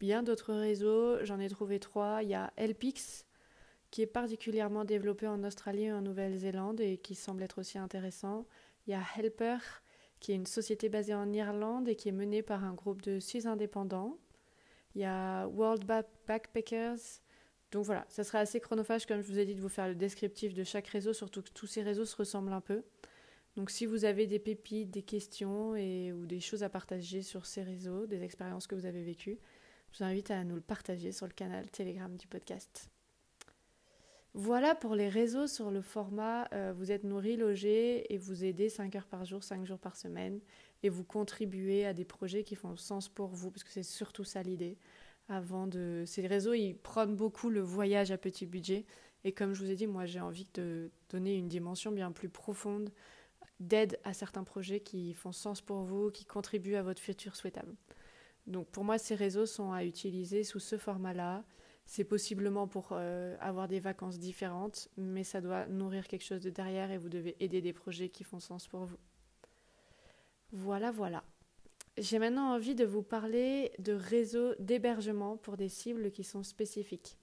bien 0.00 0.24
d'autres 0.24 0.54
réseaux. 0.54 1.24
J'en 1.24 1.38
ai 1.38 1.48
trouvé 1.48 1.78
trois. 1.78 2.24
Il 2.24 2.30
y 2.30 2.34
a 2.34 2.52
Elpix, 2.56 3.26
qui 3.92 4.02
est 4.02 4.08
particulièrement 4.08 4.84
développé 4.84 5.28
en 5.28 5.44
Australie 5.44 5.84
et 5.84 5.92
en 5.92 6.02
Nouvelle-Zélande 6.02 6.80
et 6.80 6.98
qui 6.98 7.14
semble 7.14 7.44
être 7.44 7.60
aussi 7.60 7.78
intéressant. 7.78 8.44
Il 8.88 8.90
y 8.90 8.94
a 8.94 9.02
Helper, 9.16 9.58
qui 10.20 10.32
est 10.32 10.36
une 10.36 10.46
société 10.46 10.88
basée 10.88 11.14
en 11.14 11.32
Irlande 11.32 11.88
et 11.88 11.96
qui 11.96 12.08
est 12.08 12.12
menée 12.12 12.42
par 12.42 12.64
un 12.64 12.74
groupe 12.74 13.02
de 13.02 13.18
six 13.18 13.46
indépendants. 13.46 14.18
Il 14.94 15.00
y 15.00 15.04
a 15.04 15.46
World 15.48 15.84
Backpackers. 16.26 16.98
Donc 17.72 17.84
voilà, 17.84 18.04
ça 18.08 18.24
sera 18.24 18.40
assez 18.40 18.60
chronophage, 18.60 19.06
comme 19.06 19.22
je 19.22 19.26
vous 19.26 19.38
ai 19.38 19.46
dit, 19.46 19.54
de 19.54 19.60
vous 19.60 19.68
faire 19.68 19.88
le 19.88 19.94
descriptif 19.94 20.54
de 20.54 20.64
chaque 20.64 20.88
réseau, 20.88 21.12
surtout 21.12 21.42
que 21.42 21.50
tous 21.50 21.66
ces 21.66 21.82
réseaux 21.82 22.04
se 22.04 22.16
ressemblent 22.16 22.52
un 22.52 22.60
peu. 22.60 22.82
Donc 23.56 23.70
si 23.70 23.86
vous 23.86 24.04
avez 24.04 24.26
des 24.26 24.38
pépites, 24.38 24.90
des 24.90 25.02
questions 25.02 25.74
et, 25.76 26.12
ou 26.12 26.26
des 26.26 26.40
choses 26.40 26.62
à 26.62 26.68
partager 26.68 27.22
sur 27.22 27.46
ces 27.46 27.62
réseaux, 27.62 28.06
des 28.06 28.22
expériences 28.22 28.66
que 28.66 28.74
vous 28.74 28.86
avez 28.86 29.02
vécues, 29.02 29.38
je 29.92 29.98
vous 29.98 30.04
invite 30.04 30.30
à 30.30 30.44
nous 30.44 30.54
le 30.54 30.60
partager 30.60 31.12
sur 31.12 31.26
le 31.26 31.32
canal 31.32 31.68
Telegram 31.70 32.14
du 32.16 32.26
podcast. 32.26 32.90
Voilà 34.34 34.76
pour 34.76 34.94
les 34.94 35.08
réseaux 35.08 35.48
sur 35.48 35.72
le 35.72 35.82
format 35.82 36.48
euh, 36.52 36.72
vous 36.76 36.92
êtes 36.92 37.02
nourri, 37.02 37.36
logé 37.36 38.12
et 38.12 38.16
vous 38.16 38.44
aidez 38.44 38.68
5 38.68 38.94
heures 38.94 39.06
par 39.06 39.24
jour, 39.24 39.42
5 39.42 39.64
jours 39.66 39.78
par 39.78 39.96
semaine 39.96 40.40
et 40.84 40.88
vous 40.88 41.02
contribuez 41.02 41.84
à 41.84 41.92
des 41.92 42.04
projets 42.04 42.44
qui 42.44 42.54
font 42.54 42.76
sens 42.76 43.08
pour 43.08 43.28
vous 43.28 43.50
parce 43.50 43.64
que 43.64 43.70
c'est 43.70 43.82
surtout 43.82 44.22
ça 44.22 44.42
l'idée. 44.42 44.78
Avant 45.28 45.66
de 45.66 46.04
ces 46.06 46.26
réseaux, 46.26 46.54
ils 46.54 46.74
prônent 46.74 47.16
beaucoup 47.16 47.50
le 47.50 47.60
voyage 47.60 48.12
à 48.12 48.18
petit 48.18 48.46
budget 48.46 48.84
Et 49.24 49.32
comme 49.32 49.52
je 49.52 49.64
vous 49.64 49.70
ai 49.70 49.74
dit, 49.74 49.88
moi 49.88 50.06
j'ai 50.06 50.20
envie 50.20 50.48
de 50.54 50.92
donner 51.08 51.34
une 51.34 51.48
dimension 51.48 51.90
bien 51.90 52.12
plus 52.12 52.28
profonde 52.28 52.90
d'aide 53.58 53.98
à 54.04 54.14
certains 54.14 54.44
projets 54.44 54.80
qui 54.80 55.12
font 55.12 55.32
sens 55.32 55.60
pour 55.60 55.82
vous, 55.82 56.10
qui 56.10 56.24
contribuent 56.24 56.76
à 56.76 56.82
votre 56.82 57.02
futur 57.02 57.34
souhaitable. 57.34 57.74
Donc 58.46 58.68
pour 58.68 58.84
moi, 58.84 58.96
ces 58.96 59.16
réseaux 59.16 59.46
sont 59.46 59.72
à 59.72 59.84
utiliser 59.84 60.44
sous 60.44 60.60
ce 60.60 60.78
format-là. 60.78 61.44
C'est 61.90 62.04
possiblement 62.04 62.68
pour 62.68 62.90
euh, 62.92 63.36
avoir 63.40 63.66
des 63.66 63.80
vacances 63.80 64.20
différentes, 64.20 64.86
mais 64.96 65.24
ça 65.24 65.40
doit 65.40 65.66
nourrir 65.66 66.06
quelque 66.06 66.22
chose 66.22 66.40
de 66.40 66.48
derrière 66.48 66.92
et 66.92 66.98
vous 66.98 67.08
devez 67.08 67.34
aider 67.40 67.60
des 67.60 67.72
projets 67.72 68.08
qui 68.08 68.22
font 68.22 68.38
sens 68.38 68.68
pour 68.68 68.84
vous. 68.84 68.96
Voilà, 70.52 70.92
voilà. 70.92 71.24
J'ai 71.98 72.20
maintenant 72.20 72.54
envie 72.54 72.76
de 72.76 72.84
vous 72.84 73.02
parler 73.02 73.72
de 73.80 73.92
réseaux 73.92 74.54
d'hébergement 74.60 75.36
pour 75.36 75.56
des 75.56 75.68
cibles 75.68 76.12
qui 76.12 76.22
sont 76.22 76.44
spécifiques. 76.44 77.18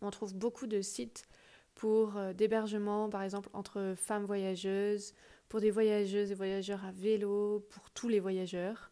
On 0.00 0.10
trouve 0.10 0.34
beaucoup 0.34 0.66
de 0.66 0.80
sites 0.80 1.28
pour 1.76 2.16
euh, 2.16 2.32
d'hébergement, 2.32 3.08
par 3.10 3.22
exemple, 3.22 3.48
entre 3.52 3.94
femmes 3.96 4.24
voyageuses, 4.24 5.14
pour 5.48 5.60
des 5.60 5.70
voyageuses 5.70 6.32
et 6.32 6.34
voyageurs 6.34 6.84
à 6.84 6.90
vélo, 6.90 7.64
pour 7.70 7.92
tous 7.92 8.08
les 8.08 8.18
voyageurs. 8.18 8.90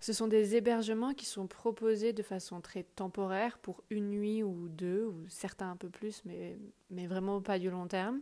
Ce 0.00 0.12
sont 0.12 0.28
des 0.28 0.54
hébergements 0.54 1.12
qui 1.12 1.26
sont 1.26 1.48
proposés 1.48 2.12
de 2.12 2.22
façon 2.22 2.60
très 2.60 2.84
temporaire 2.84 3.58
pour 3.58 3.82
une 3.90 4.10
nuit 4.10 4.42
ou 4.44 4.68
deux, 4.68 5.04
ou 5.04 5.24
certains 5.28 5.72
un 5.72 5.76
peu 5.76 5.90
plus, 5.90 6.22
mais, 6.24 6.56
mais 6.90 7.06
vraiment 7.06 7.42
pas 7.42 7.58
du 7.58 7.68
long 7.68 7.88
terme. 7.88 8.20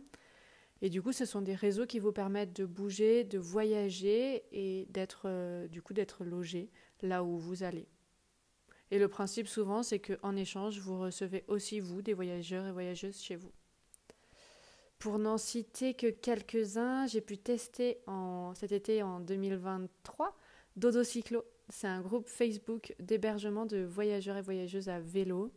Et 0.81 0.89
du 0.89 1.01
coup, 1.01 1.11
ce 1.11 1.25
sont 1.25 1.41
des 1.41 1.55
réseaux 1.55 1.85
qui 1.85 1.99
vous 1.99 2.11
permettent 2.11 2.55
de 2.55 2.65
bouger, 2.65 3.23
de 3.23 3.37
voyager 3.37 4.43
et 4.51 4.85
d'être 4.89 5.23
euh, 5.25 5.67
du 5.67 5.81
coup 5.81 5.93
d'être 5.93 6.23
logé 6.23 6.69
là 7.01 7.23
où 7.23 7.37
vous 7.37 7.63
allez. 7.63 7.87
Et 8.89 8.99
le 8.99 9.07
principe 9.07 9.47
souvent, 9.47 9.83
c'est 9.83 9.99
qu'en 9.99 10.35
échange, 10.35 10.79
vous 10.79 10.99
recevez 10.99 11.43
aussi 11.47 11.79
vous 11.79 12.01
des 12.01 12.13
voyageurs 12.13 12.65
et 12.65 12.71
voyageuses 12.71 13.21
chez 13.21 13.35
vous. 13.35 13.51
Pour 14.97 15.19
n'en 15.19 15.37
citer 15.37 15.93
que 15.93 16.07
quelques-uns, 16.07 17.05
j'ai 17.05 17.21
pu 17.21 17.37
tester 17.37 17.99
en, 18.07 18.53
cet 18.55 18.71
été 18.71 19.03
en 19.03 19.19
2023 19.19 20.35
Dodo 20.75 21.03
Cyclo. 21.03 21.43
C'est 21.69 21.87
un 21.87 22.01
groupe 22.01 22.27
Facebook 22.27 22.95
d'hébergement 22.99 23.65
de 23.65 23.83
voyageurs 23.83 24.37
et 24.37 24.41
voyageuses 24.41 24.89
à 24.89 24.99
vélo. 24.99 25.51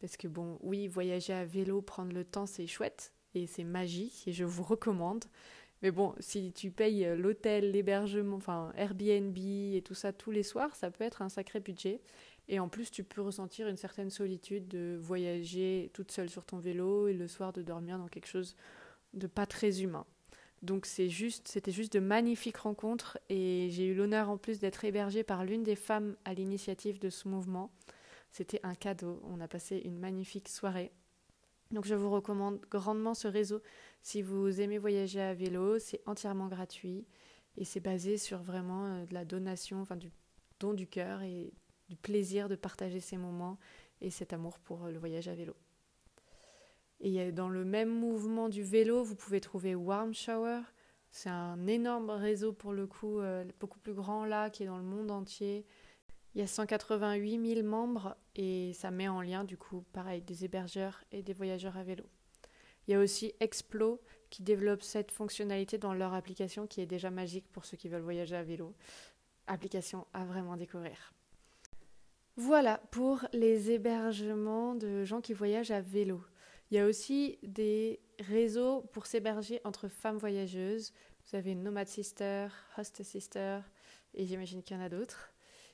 Parce 0.00 0.16
que 0.16 0.28
bon, 0.28 0.58
oui, 0.62 0.86
voyager 0.86 1.32
à 1.32 1.44
vélo, 1.44 1.80
prendre 1.82 2.12
le 2.12 2.24
temps, 2.24 2.46
c'est 2.46 2.66
chouette 2.66 3.12
et 3.34 3.46
c'est 3.46 3.64
magique 3.64 4.28
et 4.28 4.32
je 4.32 4.44
vous 4.44 4.62
recommande. 4.62 5.24
Mais 5.82 5.90
bon, 5.90 6.14
si 6.18 6.52
tu 6.52 6.70
payes 6.70 7.06
l'hôtel, 7.16 7.72
l'hébergement, 7.72 8.36
enfin 8.36 8.72
Airbnb 8.76 9.36
et 9.36 9.82
tout 9.84 9.94
ça 9.94 10.12
tous 10.12 10.30
les 10.30 10.42
soirs, 10.42 10.74
ça 10.76 10.90
peut 10.90 11.04
être 11.04 11.20
un 11.20 11.28
sacré 11.28 11.60
budget. 11.60 12.00
Et 12.48 12.60
en 12.60 12.68
plus, 12.68 12.90
tu 12.90 13.04
peux 13.04 13.22
ressentir 13.22 13.68
une 13.68 13.76
certaine 13.76 14.10
solitude 14.10 14.68
de 14.68 14.98
voyager 15.00 15.90
toute 15.94 16.12
seule 16.12 16.28
sur 16.30 16.44
ton 16.44 16.58
vélo 16.58 17.08
et 17.08 17.14
le 17.14 17.28
soir 17.28 17.52
de 17.52 17.62
dormir 17.62 17.98
dans 17.98 18.08
quelque 18.08 18.28
chose 18.28 18.56
de 19.14 19.26
pas 19.26 19.46
très 19.46 19.82
humain. 19.82 20.06
Donc 20.64 20.86
c'était 20.86 21.10
juste 21.10 21.92
de 21.92 22.00
magnifiques 22.00 22.56
rencontres 22.56 23.18
et 23.28 23.68
j'ai 23.70 23.84
eu 23.84 23.94
l'honneur 23.94 24.30
en 24.30 24.38
plus 24.38 24.60
d'être 24.60 24.84
hébergée 24.84 25.22
par 25.22 25.44
l'une 25.44 25.62
des 25.62 25.76
femmes 25.76 26.16
à 26.24 26.32
l'initiative 26.32 26.98
de 26.98 27.10
ce 27.10 27.28
mouvement. 27.28 27.70
C'était 28.30 28.60
un 28.62 28.74
cadeau. 28.74 29.20
On 29.24 29.40
a 29.40 29.46
passé 29.46 29.82
une 29.84 29.98
magnifique 29.98 30.48
soirée. 30.48 30.90
Donc 31.70 31.84
je 31.84 31.94
vous 31.94 32.10
recommande 32.10 32.60
grandement 32.70 33.12
ce 33.12 33.28
réseau 33.28 33.60
si 34.02 34.22
vous 34.22 34.60
aimez 34.60 34.78
voyager 34.78 35.20
à 35.20 35.34
vélo. 35.34 35.78
C'est 35.78 36.00
entièrement 36.06 36.48
gratuit 36.48 37.04
et 37.58 37.64
c'est 37.64 37.80
basé 37.80 38.16
sur 38.16 38.38
vraiment 38.42 38.86
euh, 38.86 39.04
de 39.04 39.12
la 39.12 39.26
donation, 39.26 39.82
enfin 39.82 39.96
du 39.96 40.10
don 40.60 40.72
du 40.72 40.86
cœur 40.86 41.20
et 41.20 41.52
du 41.90 41.96
plaisir 41.96 42.48
de 42.48 42.56
partager 42.56 43.00
ces 43.00 43.18
moments 43.18 43.58
et 44.00 44.10
cet 44.10 44.32
amour 44.32 44.58
pour 44.60 44.84
euh, 44.84 44.90
le 44.90 44.98
voyage 44.98 45.28
à 45.28 45.34
vélo. 45.34 45.54
Et 47.04 47.32
dans 47.32 47.50
le 47.50 47.66
même 47.66 47.90
mouvement 47.90 48.48
du 48.48 48.62
vélo, 48.62 49.04
vous 49.04 49.14
pouvez 49.14 49.38
trouver 49.38 49.74
Warm 49.74 50.14
Shower. 50.14 50.60
C'est 51.10 51.28
un 51.28 51.66
énorme 51.66 52.08
réseau 52.08 52.54
pour 52.54 52.72
le 52.72 52.86
coup, 52.86 53.20
euh, 53.20 53.44
beaucoup 53.60 53.78
plus 53.78 53.92
grand 53.92 54.24
là, 54.24 54.48
qui 54.48 54.62
est 54.62 54.66
dans 54.66 54.78
le 54.78 54.84
monde 54.84 55.10
entier. 55.10 55.66
Il 56.34 56.40
y 56.40 56.42
a 56.42 56.46
188 56.46 57.56
000 57.56 57.66
membres 57.66 58.16
et 58.34 58.72
ça 58.72 58.90
met 58.90 59.06
en 59.06 59.20
lien 59.20 59.44
du 59.44 59.58
coup, 59.58 59.84
pareil, 59.92 60.22
des 60.22 60.46
hébergeurs 60.46 61.04
et 61.12 61.22
des 61.22 61.34
voyageurs 61.34 61.76
à 61.76 61.84
vélo. 61.84 62.04
Il 62.88 62.92
y 62.92 62.94
a 62.94 63.00
aussi 63.00 63.34
Explo 63.38 64.00
qui 64.30 64.42
développe 64.42 64.82
cette 64.82 65.10
fonctionnalité 65.10 65.76
dans 65.76 65.92
leur 65.92 66.14
application 66.14 66.66
qui 66.66 66.80
est 66.80 66.86
déjà 66.86 67.10
magique 67.10 67.52
pour 67.52 67.66
ceux 67.66 67.76
qui 67.76 67.90
veulent 67.90 68.00
voyager 68.00 68.34
à 68.34 68.42
vélo. 68.42 68.74
Application 69.46 70.06
à 70.14 70.24
vraiment 70.24 70.56
découvrir. 70.56 71.12
Voilà 72.36 72.78
pour 72.90 73.26
les 73.34 73.70
hébergements 73.70 74.74
de 74.74 75.04
gens 75.04 75.20
qui 75.20 75.34
voyagent 75.34 75.70
à 75.70 75.82
vélo. 75.82 76.22
Il 76.70 76.76
y 76.76 76.80
a 76.80 76.86
aussi 76.86 77.38
des 77.42 78.00
réseaux 78.18 78.82
pour 78.92 79.06
s'héberger 79.06 79.60
entre 79.64 79.88
femmes 79.88 80.16
voyageuses. 80.18 80.92
Vous 81.26 81.36
avez 81.36 81.54
Nomad 81.54 81.88
Sister, 81.88 82.48
Host 82.76 83.02
Sister, 83.02 83.60
et 84.14 84.26
j'imagine 84.26 84.62
qu'il 84.62 84.76
y 84.76 84.80
en 84.80 84.82
a 84.82 84.88
d'autres. 84.88 85.32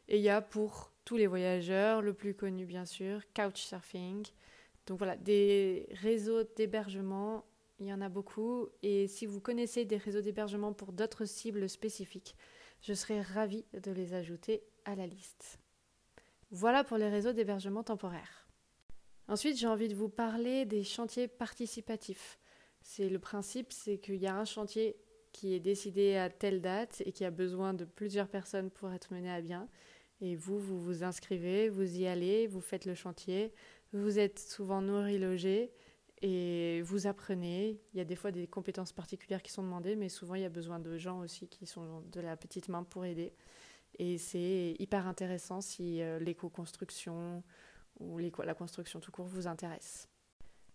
Et 0.08 0.16
il 0.16 0.22
y 0.22 0.28
a 0.28 0.40
pour 0.40 0.92
tous 1.04 1.16
les 1.16 1.26
voyageurs, 1.26 2.02
le 2.02 2.14
plus 2.14 2.34
connu 2.34 2.66
bien 2.66 2.84
sûr, 2.84 3.22
Couchsurfing. 3.34 4.26
Donc 4.86 4.98
voilà, 4.98 5.16
des 5.16 5.88
réseaux 5.92 6.42
d'hébergement, 6.56 7.44
il 7.78 7.86
y 7.86 7.92
en 7.92 8.00
a 8.00 8.08
beaucoup. 8.08 8.68
Et 8.82 9.06
si 9.06 9.26
vous 9.26 9.40
connaissez 9.40 9.84
des 9.84 9.96
réseaux 9.96 10.20
d'hébergement 10.20 10.72
pour 10.72 10.92
d'autres 10.92 11.24
cibles 11.24 11.68
spécifiques, 11.68 12.34
je 12.82 12.94
serais 12.94 13.22
ravie 13.22 13.64
de 13.72 13.90
les 13.92 14.14
ajouter 14.14 14.62
à 14.84 14.94
la 14.94 15.06
liste. 15.06 15.58
Voilà 16.50 16.82
pour 16.82 16.96
les 16.96 17.08
réseaux 17.08 17.32
d'hébergement 17.32 17.84
temporaire. 17.84 18.39
Ensuite, 19.30 19.56
j'ai 19.56 19.68
envie 19.68 19.86
de 19.86 19.94
vous 19.94 20.08
parler 20.08 20.64
des 20.64 20.82
chantiers 20.82 21.28
participatifs. 21.28 22.36
C'est 22.82 23.08
le 23.08 23.20
principe, 23.20 23.72
c'est 23.72 23.96
qu'il 23.98 24.16
y 24.16 24.26
a 24.26 24.34
un 24.34 24.44
chantier 24.44 24.96
qui 25.30 25.54
est 25.54 25.60
décidé 25.60 26.16
à 26.16 26.28
telle 26.28 26.60
date 26.60 27.00
et 27.06 27.12
qui 27.12 27.24
a 27.24 27.30
besoin 27.30 27.72
de 27.72 27.84
plusieurs 27.84 28.26
personnes 28.26 28.70
pour 28.70 28.92
être 28.92 29.12
mené 29.14 29.30
à 29.30 29.40
bien. 29.40 29.68
Et 30.20 30.34
vous, 30.34 30.58
vous 30.58 30.80
vous 30.80 31.04
inscrivez, 31.04 31.68
vous 31.68 31.96
y 31.96 32.08
allez, 32.08 32.48
vous 32.48 32.60
faites 32.60 32.86
le 32.86 32.96
chantier, 32.96 33.52
vous 33.92 34.18
êtes 34.18 34.40
souvent 34.40 34.82
nourri, 34.82 35.16
logé 35.16 35.70
et 36.22 36.82
vous 36.82 37.06
apprenez. 37.06 37.80
Il 37.94 37.98
y 37.98 38.00
a 38.00 38.04
des 38.04 38.16
fois 38.16 38.32
des 38.32 38.48
compétences 38.48 38.92
particulières 38.92 39.44
qui 39.44 39.52
sont 39.52 39.62
demandées, 39.62 39.94
mais 39.94 40.08
souvent 40.08 40.34
il 40.34 40.42
y 40.42 40.44
a 40.44 40.50
besoin 40.50 40.80
de 40.80 40.98
gens 40.98 41.20
aussi 41.20 41.46
qui 41.46 41.66
sont 41.66 42.00
de 42.10 42.20
la 42.20 42.36
petite 42.36 42.68
main 42.68 42.82
pour 42.82 43.04
aider. 43.04 43.32
Et 43.96 44.18
c'est 44.18 44.74
hyper 44.80 45.06
intéressant 45.06 45.60
si 45.60 46.02
euh, 46.02 46.18
l'éco-construction 46.18 47.44
ou 48.00 48.18
la 48.18 48.54
construction 48.54 49.00
tout 49.00 49.12
court 49.12 49.26
vous 49.26 49.46
intéresse. 49.46 50.08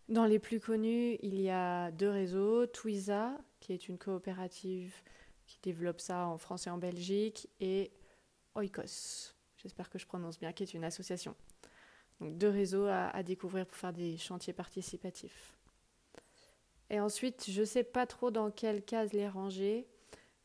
Dans 0.08 0.26
les 0.26 0.40
plus 0.40 0.60
connus, 0.60 1.18
il 1.22 1.42
y 1.42 1.50
a 1.50 1.92
deux 1.92 2.10
réseaux, 2.10 2.68
Twiza, 2.68 3.36
qui 3.60 3.74
est 3.74 3.90
une 3.90 3.98
coopérative 3.98 4.94
qui 5.48 5.60
développe 5.62 6.00
ça 6.00 6.28
en 6.28 6.38
France 6.38 6.68
et 6.68 6.70
en 6.70 6.78
Belgique, 6.78 7.50
et 7.60 7.92
Oikos, 8.56 9.34
j'espère 9.58 9.90
que 9.90 10.00
je 10.00 10.06
prononce 10.06 10.40
bien, 10.40 10.54
qui 10.54 10.64
est 10.64 10.74
une 10.74 10.84
association. 10.84 11.36
Donc 12.20 12.38
deux 12.38 12.50
réseaux 12.50 12.86
à, 12.86 13.08
à 13.10 13.24
découvrir 13.24 13.66
pour 13.66 13.78
faire 13.78 13.94
des 13.94 14.18
chantiers 14.18 14.54
participatifs. 14.54 15.58
Et 16.90 17.00
ensuite, 17.00 17.46
je 17.50 17.62
ne 17.62 17.66
sais 17.66 17.84
pas 17.84 18.06
trop 18.06 18.32
dans 18.32 18.52
quelle 18.52 18.84
case 18.84 19.12
les 19.14 19.28
ranger. 19.28 19.88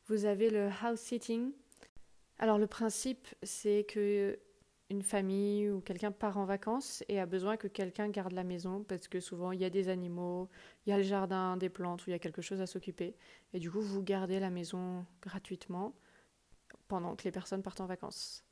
Vous 0.06 0.24
avez 0.24 0.50
le 0.50 0.70
house 0.82 1.00
sitting, 1.00 1.52
alors 2.38 2.56
le 2.56 2.66
principe, 2.66 3.28
c'est 3.42 3.84
que 3.84 4.38
une 4.90 5.02
famille 5.02 5.70
ou 5.70 5.80
quelqu'un 5.80 6.10
part 6.10 6.36
en 6.36 6.44
vacances 6.44 7.04
et 7.08 7.20
a 7.20 7.26
besoin 7.26 7.56
que 7.56 7.68
quelqu'un 7.68 8.08
garde 8.08 8.32
la 8.32 8.42
maison 8.42 8.82
parce 8.82 9.06
que 9.06 9.20
souvent 9.20 9.52
il 9.52 9.60
y 9.60 9.64
a 9.64 9.70
des 9.70 9.88
animaux, 9.88 10.48
il 10.84 10.90
y 10.90 10.92
a 10.92 10.96
le 10.96 11.04
jardin, 11.04 11.56
des 11.56 11.68
plantes 11.68 12.04
où 12.06 12.10
il 12.10 12.12
y 12.12 12.16
a 12.16 12.18
quelque 12.18 12.42
chose 12.42 12.60
à 12.60 12.66
s'occuper. 12.66 13.14
Et 13.52 13.60
du 13.60 13.70
coup, 13.70 13.80
vous 13.80 14.02
gardez 14.02 14.40
la 14.40 14.50
maison 14.50 15.06
gratuitement 15.22 15.94
pendant 16.88 17.14
que 17.14 17.22
les 17.22 17.30
personnes 17.30 17.62
partent 17.62 17.80
en 17.80 17.86
vacances. 17.86 18.44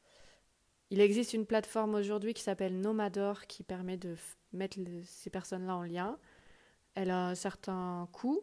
Il 0.91 1.01
existe 1.01 1.35
une 1.35 1.45
plateforme 1.45 1.97
aujourd'hui 1.97 2.35
qui 2.35 2.43
s'appelle 2.43 2.81
Nomador 2.81 3.47
qui 3.47 3.63
permet 3.65 3.97
de 3.97 4.17
mettre 4.53 4.79
ces 5.05 5.31
personnes-là 5.31 5.77
en 5.77 5.83
lien. 5.83 6.19
Elle 6.95 7.11
a 7.11 7.29
un 7.29 7.35
certain 7.35 8.09
coût, 8.13 8.41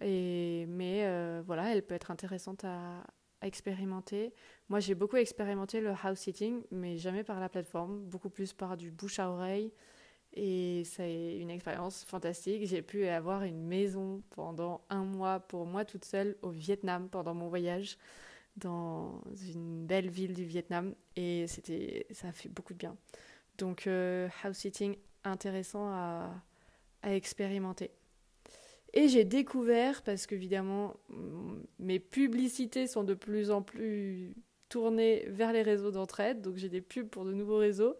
et, 0.00 0.66
mais 0.68 1.06
euh, 1.06 1.42
voilà, 1.44 1.74
elle 1.74 1.84
peut 1.84 1.94
être 1.94 2.10
intéressante 2.10 2.64
à, 2.64 3.04
expérimenter. 3.42 4.32
Moi, 4.68 4.80
j'ai 4.80 4.94
beaucoup 4.94 5.16
expérimenté 5.16 5.80
le 5.80 5.92
house 6.02 6.20
sitting, 6.20 6.62
mais 6.70 6.96
jamais 6.98 7.24
par 7.24 7.40
la 7.40 7.48
plateforme, 7.48 8.00
beaucoup 8.04 8.30
plus 8.30 8.52
par 8.52 8.76
du 8.76 8.90
bouche 8.90 9.18
à 9.18 9.30
oreille. 9.30 9.72
Et 10.34 10.82
c'est 10.84 11.36
une 11.38 11.50
expérience 11.50 12.04
fantastique. 12.04 12.66
J'ai 12.66 12.82
pu 12.82 13.06
avoir 13.06 13.42
une 13.44 13.66
maison 13.66 14.22
pendant 14.30 14.82
un 14.90 15.04
mois 15.04 15.40
pour 15.40 15.66
moi 15.66 15.84
toute 15.84 16.04
seule 16.04 16.36
au 16.42 16.50
Vietnam 16.50 17.08
pendant 17.08 17.34
mon 17.34 17.48
voyage 17.48 17.96
dans 18.56 19.22
une 19.50 19.86
belle 19.86 20.08
ville 20.08 20.34
du 20.34 20.44
Vietnam 20.44 20.94
et 21.14 21.46
c'était 21.46 22.06
ça 22.10 22.28
a 22.28 22.32
fait 22.32 22.48
beaucoup 22.48 22.72
de 22.72 22.78
bien. 22.78 22.96
Donc 23.58 23.86
euh, 23.86 24.28
house 24.42 24.58
sitting 24.58 24.96
intéressant 25.24 25.88
à, 25.88 26.30
à 27.02 27.14
expérimenter. 27.14 27.90
Et 28.92 29.08
j'ai 29.08 29.24
découvert, 29.24 30.02
parce 30.02 30.26
qu'évidemment, 30.26 30.96
mes 31.78 31.98
publicités 31.98 32.86
sont 32.86 33.04
de 33.04 33.14
plus 33.14 33.50
en 33.50 33.62
plus 33.62 34.34
tournées 34.68 35.24
vers 35.28 35.52
les 35.52 35.62
réseaux 35.62 35.90
d'entraide, 35.90 36.40
donc 36.40 36.56
j'ai 36.56 36.68
des 36.68 36.80
pubs 36.80 37.08
pour 37.08 37.24
de 37.24 37.32
nouveaux 37.32 37.58
réseaux, 37.58 37.94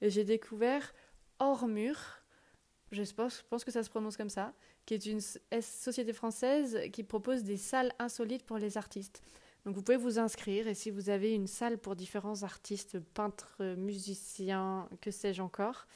et 0.00 0.10
j'ai 0.10 0.24
découvert 0.24 0.94
Hors 1.38 1.66
Mur. 1.66 1.96
je 2.92 3.02
pense, 3.12 3.42
pense, 3.42 3.64
que 3.64 3.70
ça 3.70 3.82
se 3.82 3.90
prononce 3.90 4.16
comme 4.16 4.28
ça, 4.28 4.52
qui 4.86 4.94
est 4.94 5.06
une 5.06 5.20
société 5.20 6.12
française 6.12 6.78
qui 6.92 7.02
propose 7.02 7.42
des 7.42 7.56
salles 7.56 7.92
insolites 7.98 8.44
pour 8.44 8.58
les 8.58 8.76
artistes. 8.76 9.22
Donc 9.64 9.76
vous 9.76 9.82
pouvez 9.82 9.96
vous 9.96 10.18
inscrire 10.18 10.66
et 10.66 10.74
si 10.74 10.90
vous 10.90 11.08
avez 11.08 11.32
une 11.34 11.46
salle 11.46 11.78
pour 11.78 11.94
différents 11.94 12.42
artistes, 12.42 12.98
peintres, 12.98 13.56
musiciens, 13.76 14.88
que 15.00 15.10
sais-je 15.10 15.40
encore, 15.40 15.86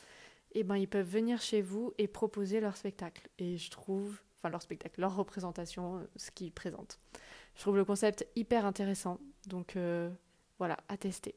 eh 0.53 0.63
ben 0.63 0.77
ils 0.77 0.89
peuvent 0.89 1.09
venir 1.09 1.41
chez 1.41 1.63
vous 1.63 1.93
et 1.99 2.07
proposer 2.07 2.61
leur 2.61 2.77
spectacle. 2.77 3.29
Et 3.39 3.57
je 3.57 3.71
trouve, 3.71 4.21
enfin 4.37 4.51
leur 4.51 4.63
spectacle, 4.63 5.01
leur 5.01 5.17
représentation, 5.17 6.07
ce 6.17 6.31
qu'ils 6.31 6.53
présentent. 6.53 6.99
Je 7.55 7.63
trouve 7.63 7.77
le 7.77 7.85
concept 7.85 8.27
hyper 8.37 8.67
intéressant. 8.67 9.19
Donc 9.47 9.77
euh, 9.77 10.11
voilà, 10.59 10.77
à 10.89 10.97
tester. 10.97 11.35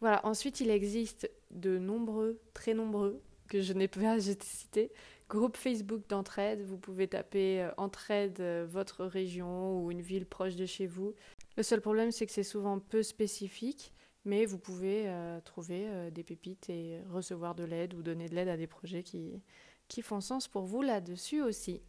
Voilà, 0.00 0.24
ensuite 0.24 0.60
il 0.60 0.70
existe 0.70 1.30
de 1.50 1.78
nombreux, 1.78 2.40
très 2.54 2.74
nombreux, 2.74 3.20
que 3.48 3.60
je 3.60 3.72
n'ai 3.72 3.88
pas 3.88 4.18
cité, 4.40 4.92
groupes 5.28 5.56
Facebook 5.56 6.08
d'entraide. 6.08 6.62
Vous 6.62 6.78
pouvez 6.78 7.08
taper 7.08 7.62
euh, 7.62 7.70
entraide 7.76 8.40
euh, 8.40 8.66
votre 8.68 9.04
région 9.04 9.80
ou 9.80 9.90
une 9.90 10.02
ville 10.02 10.26
proche 10.26 10.54
de 10.54 10.66
chez 10.66 10.86
vous. 10.86 11.14
Le 11.56 11.62
seul 11.62 11.80
problème, 11.80 12.12
c'est 12.12 12.26
que 12.26 12.32
c'est 12.32 12.44
souvent 12.44 12.78
peu 12.78 13.02
spécifique, 13.02 13.92
mais 14.24 14.46
vous 14.46 14.58
pouvez 14.58 15.08
euh, 15.08 15.40
trouver 15.40 15.88
des 16.12 16.22
pépites 16.22 16.70
et 16.70 17.00
recevoir 17.10 17.56
de 17.56 17.64
l'aide 17.64 17.94
ou 17.94 18.02
donner 18.02 18.28
de 18.28 18.34
l'aide 18.36 18.48
à 18.48 18.56
des 18.56 18.68
projets 18.68 19.02
qui, 19.02 19.42
qui 19.88 20.02
font 20.02 20.20
sens 20.20 20.48
pour 20.48 20.64
vous 20.64 20.82
là-dessus 20.82 21.42
aussi. 21.42 21.82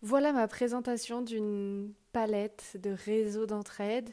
Voilà 0.00 0.32
ma 0.32 0.46
présentation 0.46 1.22
d'une 1.22 1.92
palette 2.12 2.76
de 2.80 2.90
réseaux 2.90 3.46
d'entraide. 3.46 4.10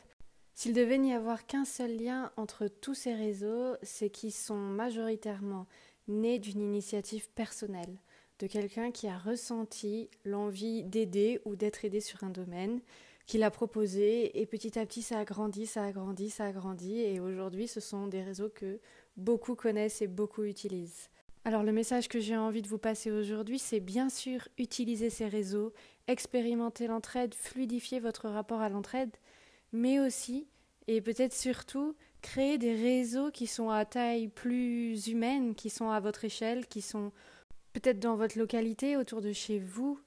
S'il 0.54 0.74
devait 0.74 0.98
n'y 0.98 1.14
avoir 1.14 1.46
qu'un 1.46 1.66
seul 1.66 1.98
lien 1.98 2.32
entre 2.38 2.68
tous 2.68 2.96
ces 2.96 3.14
réseaux, 3.14 3.76
c'est 3.84 4.10
qu'ils 4.10 4.34
sont 4.34 4.58
majoritairement 4.58 5.68
nés 6.08 6.40
d'une 6.40 6.62
initiative 6.62 7.30
personnelle, 7.32 8.00
de 8.40 8.48
quelqu'un 8.48 8.92
qui 8.92 9.08
a 9.08 9.18
ressenti 9.18 10.10
l'envie 10.24 10.84
d'aider 10.84 11.42
ou 11.46 11.56
d'être 11.56 11.86
aidé 11.86 12.00
sur 12.00 12.24
un 12.24 12.30
domaine, 12.30 12.80
qui 13.26 13.38
l'a 13.38 13.52
proposé, 13.52 14.40
et 14.40 14.46
petit 14.46 14.78
à 14.78 14.86
petit 14.86 15.02
ça 15.02 15.20
a 15.20 15.26
grandi, 15.26 15.66
ça 15.66 15.84
a 15.84 15.92
grandi, 15.92 16.30
ça 16.30 16.46
a 16.46 16.52
grandi, 16.52 17.00
et 17.00 17.20
aujourd'hui 17.20 17.68
ce 17.68 17.80
sont 17.80 18.08
des 18.08 18.24
réseaux 18.24 18.50
que 18.50 18.80
beaucoup 19.18 19.56
connaissent 19.56 20.02
et 20.02 20.08
beaucoup 20.08 20.44
utilisent. 20.44 21.10
Alors 21.48 21.62
le 21.62 21.72
message 21.72 22.08
que 22.08 22.20
j'ai 22.20 22.36
envie 22.36 22.64
de 22.64 22.68
vous 22.68 22.80
passer 22.80 23.12
aujourd'hui, 23.12 23.60
c'est 23.60 23.80
bien 23.80 24.10
sûr 24.10 24.48
utiliser 24.58 25.12
ces 25.12 25.28
réseaux, 25.28 25.74
expérimenter 26.08 26.88
l'entraide, 26.88 27.36
fluidifier 27.36 28.00
votre 28.00 28.30
rapport 28.30 28.62
à 28.62 28.70
l'entraide, 28.70 29.12
mais 29.72 30.00
aussi, 30.00 30.48
et 30.88 31.02
peut-être 31.02 31.36
surtout, 31.36 31.96
créer 32.24 32.58
des 32.58 32.74
réseaux 32.74 33.30
qui 33.30 33.46
sont 33.46 33.70
à 33.70 33.86
taille 33.86 34.28
plus 34.28 35.06
humaine, 35.06 35.54
qui 35.54 35.70
sont 35.70 35.92
à 35.92 36.00
votre 36.00 36.26
échelle, 36.26 36.66
qui 36.66 36.82
sont 36.82 37.12
peut-être 37.74 38.00
dans 38.00 38.16
votre 38.16 38.40
localité, 38.40 38.98
autour 38.98 39.22
de 39.22 39.32
chez 39.32 39.60
vous, 39.60 40.00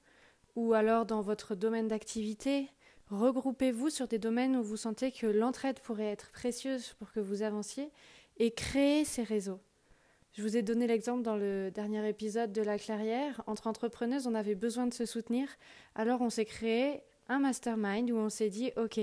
ou 0.57 0.73
alors 0.73 1.05
dans 1.05 1.21
votre 1.21 1.55
domaine 1.55 1.87
d'activité. 1.87 2.67
Regroupez-vous 3.11 3.89
sur 3.89 4.09
des 4.09 4.19
domaines 4.19 4.57
où 4.57 4.63
vous 4.63 4.75
sentez 4.75 5.13
que 5.13 5.25
l'entraide 5.25 5.79
pourrait 5.79 6.11
être 6.11 6.31
précieuse 6.31 6.95
pour 6.99 7.13
que 7.13 7.21
vous 7.21 7.43
avanciez 7.43 7.91
et 8.39 8.51
créez 8.51 9.05
ces 9.05 9.23
réseaux. 9.23 9.61
Je 10.33 10.43
vous 10.43 10.55
ai 10.55 10.61
donné 10.61 10.85
l'exemple 10.85 11.23
dans 11.23 11.35
le 11.35 11.71
dernier 11.71 12.07
épisode 12.07 12.51
de 12.51 12.61
La 12.61 12.77
Clairière. 12.77 13.41
Entre 13.47 13.65
entrepreneuses, 13.65 14.27
on 14.27 14.35
avait 14.35 14.55
besoin 14.55 14.85
de 14.85 14.93
se 14.93 15.05
soutenir. 15.05 15.47
Alors 15.95 16.21
on 16.21 16.29
s'est 16.29 16.45
créé 16.45 17.01
un 17.27 17.39
mastermind 17.39 18.11
où 18.11 18.15
on 18.15 18.29
s'est 18.29 18.49
dit, 18.49 18.71
OK, 18.77 18.99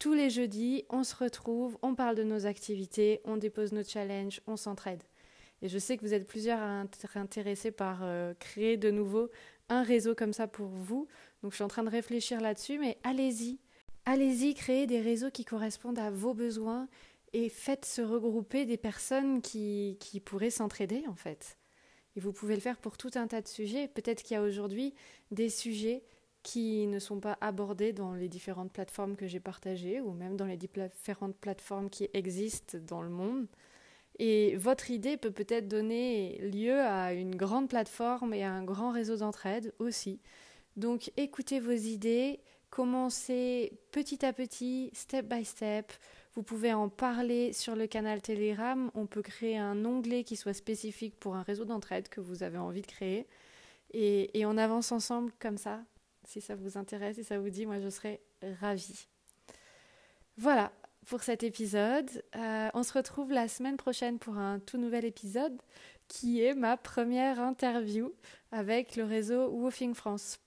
tous 0.00 0.14
les 0.14 0.30
jeudis, 0.30 0.84
on 0.90 1.04
se 1.04 1.14
retrouve, 1.14 1.78
on 1.82 1.94
parle 1.94 2.16
de 2.16 2.24
nos 2.24 2.46
activités, 2.46 3.20
on 3.24 3.36
dépose 3.36 3.72
nos 3.72 3.84
challenges, 3.84 4.40
on 4.48 4.56
s'entraide. 4.56 5.02
Et 5.62 5.68
je 5.68 5.78
sais 5.78 5.96
que 5.96 6.04
vous 6.04 6.12
êtes 6.12 6.26
plusieurs 6.26 6.60
à 6.60 6.82
être 6.82 7.16
intéressés 7.16 7.70
par 7.70 8.00
euh, 8.02 8.34
créer 8.40 8.76
de 8.76 8.90
nouveau 8.90 9.30
un 9.68 9.84
réseau 9.84 10.14
comme 10.16 10.32
ça 10.32 10.48
pour 10.48 10.68
vous. 10.68 11.06
Donc 11.42 11.52
je 11.52 11.56
suis 11.56 11.64
en 11.64 11.68
train 11.68 11.84
de 11.84 11.90
réfléchir 11.90 12.40
là-dessus, 12.40 12.78
mais 12.78 12.98
allez-y. 13.04 13.60
Allez-y, 14.06 14.54
créez 14.54 14.86
des 14.86 15.00
réseaux 15.00 15.30
qui 15.30 15.44
correspondent 15.44 15.98
à 15.98 16.10
vos 16.10 16.34
besoins 16.34 16.88
et 17.34 17.50
faites 17.50 17.84
se 17.84 18.00
regrouper 18.00 18.64
des 18.64 18.78
personnes 18.78 19.42
qui, 19.42 19.98
qui 20.00 20.20
pourraient 20.20 20.50
s'entraider 20.50 21.04
en 21.08 21.16
fait. 21.16 21.58
Et 22.16 22.20
vous 22.20 22.32
pouvez 22.32 22.54
le 22.54 22.60
faire 22.60 22.78
pour 22.78 22.96
tout 22.96 23.10
un 23.16 23.26
tas 23.26 23.42
de 23.42 23.48
sujets. 23.48 23.88
Peut-être 23.88 24.22
qu'il 24.22 24.36
y 24.36 24.38
a 24.38 24.42
aujourd'hui 24.42 24.94
des 25.32 25.48
sujets 25.48 26.04
qui 26.44 26.86
ne 26.86 26.98
sont 26.98 27.18
pas 27.18 27.36
abordés 27.40 27.92
dans 27.92 28.14
les 28.14 28.28
différentes 28.28 28.72
plateformes 28.72 29.16
que 29.16 29.26
j'ai 29.26 29.40
partagées 29.40 30.00
ou 30.00 30.12
même 30.12 30.36
dans 30.36 30.46
les 30.46 30.56
différentes 30.56 31.36
plateformes 31.36 31.90
qui 31.90 32.08
existent 32.14 32.78
dans 32.78 33.02
le 33.02 33.08
monde. 33.08 33.48
Et 34.20 34.54
votre 34.56 34.92
idée 34.92 35.16
peut 35.16 35.32
peut-être 35.32 35.66
donner 35.66 36.38
lieu 36.38 36.78
à 36.80 37.14
une 37.14 37.34
grande 37.34 37.68
plateforme 37.68 38.32
et 38.32 38.44
à 38.44 38.52
un 38.52 38.62
grand 38.62 38.92
réseau 38.92 39.16
d'entraide 39.16 39.74
aussi. 39.80 40.20
Donc 40.76 41.10
écoutez 41.16 41.58
vos 41.58 41.72
idées, 41.72 42.40
commencez 42.70 43.72
petit 43.90 44.24
à 44.24 44.32
petit, 44.32 44.90
step 44.92 45.26
by 45.26 45.44
step. 45.44 45.92
Vous 46.34 46.42
pouvez 46.42 46.72
en 46.72 46.88
parler 46.88 47.52
sur 47.52 47.76
le 47.76 47.86
canal 47.86 48.20
Telegram. 48.20 48.90
On 48.94 49.06
peut 49.06 49.22
créer 49.22 49.56
un 49.56 49.84
onglet 49.84 50.24
qui 50.24 50.34
soit 50.34 50.54
spécifique 50.54 51.18
pour 51.20 51.36
un 51.36 51.42
réseau 51.42 51.64
d'entraide 51.64 52.08
que 52.08 52.20
vous 52.20 52.42
avez 52.42 52.58
envie 52.58 52.82
de 52.82 52.86
créer. 52.86 53.26
Et, 53.92 54.44
on 54.44 54.56
avance 54.58 54.90
ensemble 54.90 55.30
comme 55.38 55.56
ça, 55.56 55.80
si 56.24 56.40
ça 56.40 56.56
vous 56.56 56.76
intéresse, 56.76 57.16
si 57.16 57.24
ça 57.24 57.38
vous 57.38 57.50
dit, 57.50 57.64
moi 57.64 57.78
je 57.78 57.88
serais 57.88 58.20
ravie. 58.60 59.06
Voilà 60.36 60.72
pour 61.06 61.22
cet 61.22 61.44
épisode. 61.44 62.10
Euh, 62.34 62.68
on 62.74 62.82
se 62.82 62.92
retrouve 62.92 63.30
la 63.30 63.46
semaine 63.46 63.76
prochaine 63.76 64.18
pour 64.18 64.36
un 64.36 64.58
tout 64.58 64.78
nouvel 64.78 65.04
épisode 65.04 65.56
qui 66.08 66.42
est 66.42 66.54
ma 66.54 66.76
première 66.76 67.40
interview 67.40 68.12
avec 68.50 68.96
le 68.96 69.04
réseau 69.04 69.48
Woofing 69.50 69.94
France. 69.94 70.40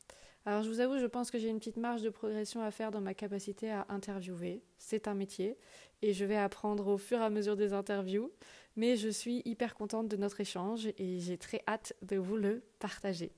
Alors 0.47 0.63
je 0.63 0.69
vous 0.69 0.79
avoue, 0.79 0.97
je 0.97 1.05
pense 1.05 1.29
que 1.29 1.37
j'ai 1.37 1.49
une 1.49 1.59
petite 1.59 1.75
marge 1.75 2.03
de 2.03 2.09
progression 2.09 2.61
à 2.61 2.71
faire 2.71 2.89
dans 2.89 3.01
ma 3.01 3.13
capacité 3.13 3.69
à 3.69 3.85
interviewer. 3.89 4.63
C'est 4.77 5.09
un 5.09 5.13
métier 5.13 5.57
et 6.01 6.13
je 6.13 6.23
vais 6.23 6.37
apprendre 6.37 6.87
au 6.87 6.97
fur 6.97 7.19
et 7.19 7.23
à 7.23 7.29
mesure 7.29 7.57
des 7.57 7.73
interviews. 7.73 8.31
Mais 8.77 8.95
je 8.95 9.09
suis 9.09 9.41
hyper 9.43 9.75
contente 9.75 10.07
de 10.07 10.15
notre 10.15 10.39
échange 10.39 10.87
et 10.97 11.19
j'ai 11.19 11.37
très 11.37 11.61
hâte 11.67 11.91
de 12.01 12.15
vous 12.15 12.37
le 12.37 12.63
partager. 12.79 13.33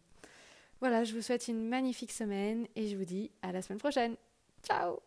Voilà, 0.81 1.03
je 1.03 1.15
vous 1.15 1.23
souhaite 1.23 1.47
une 1.47 1.67
magnifique 1.67 2.11
semaine 2.11 2.67
et 2.75 2.87
je 2.87 2.95
vous 2.95 3.05
dis 3.05 3.31
à 3.41 3.51
la 3.51 3.63
semaine 3.63 3.79
prochaine. 3.79 4.15
Ciao 4.61 4.99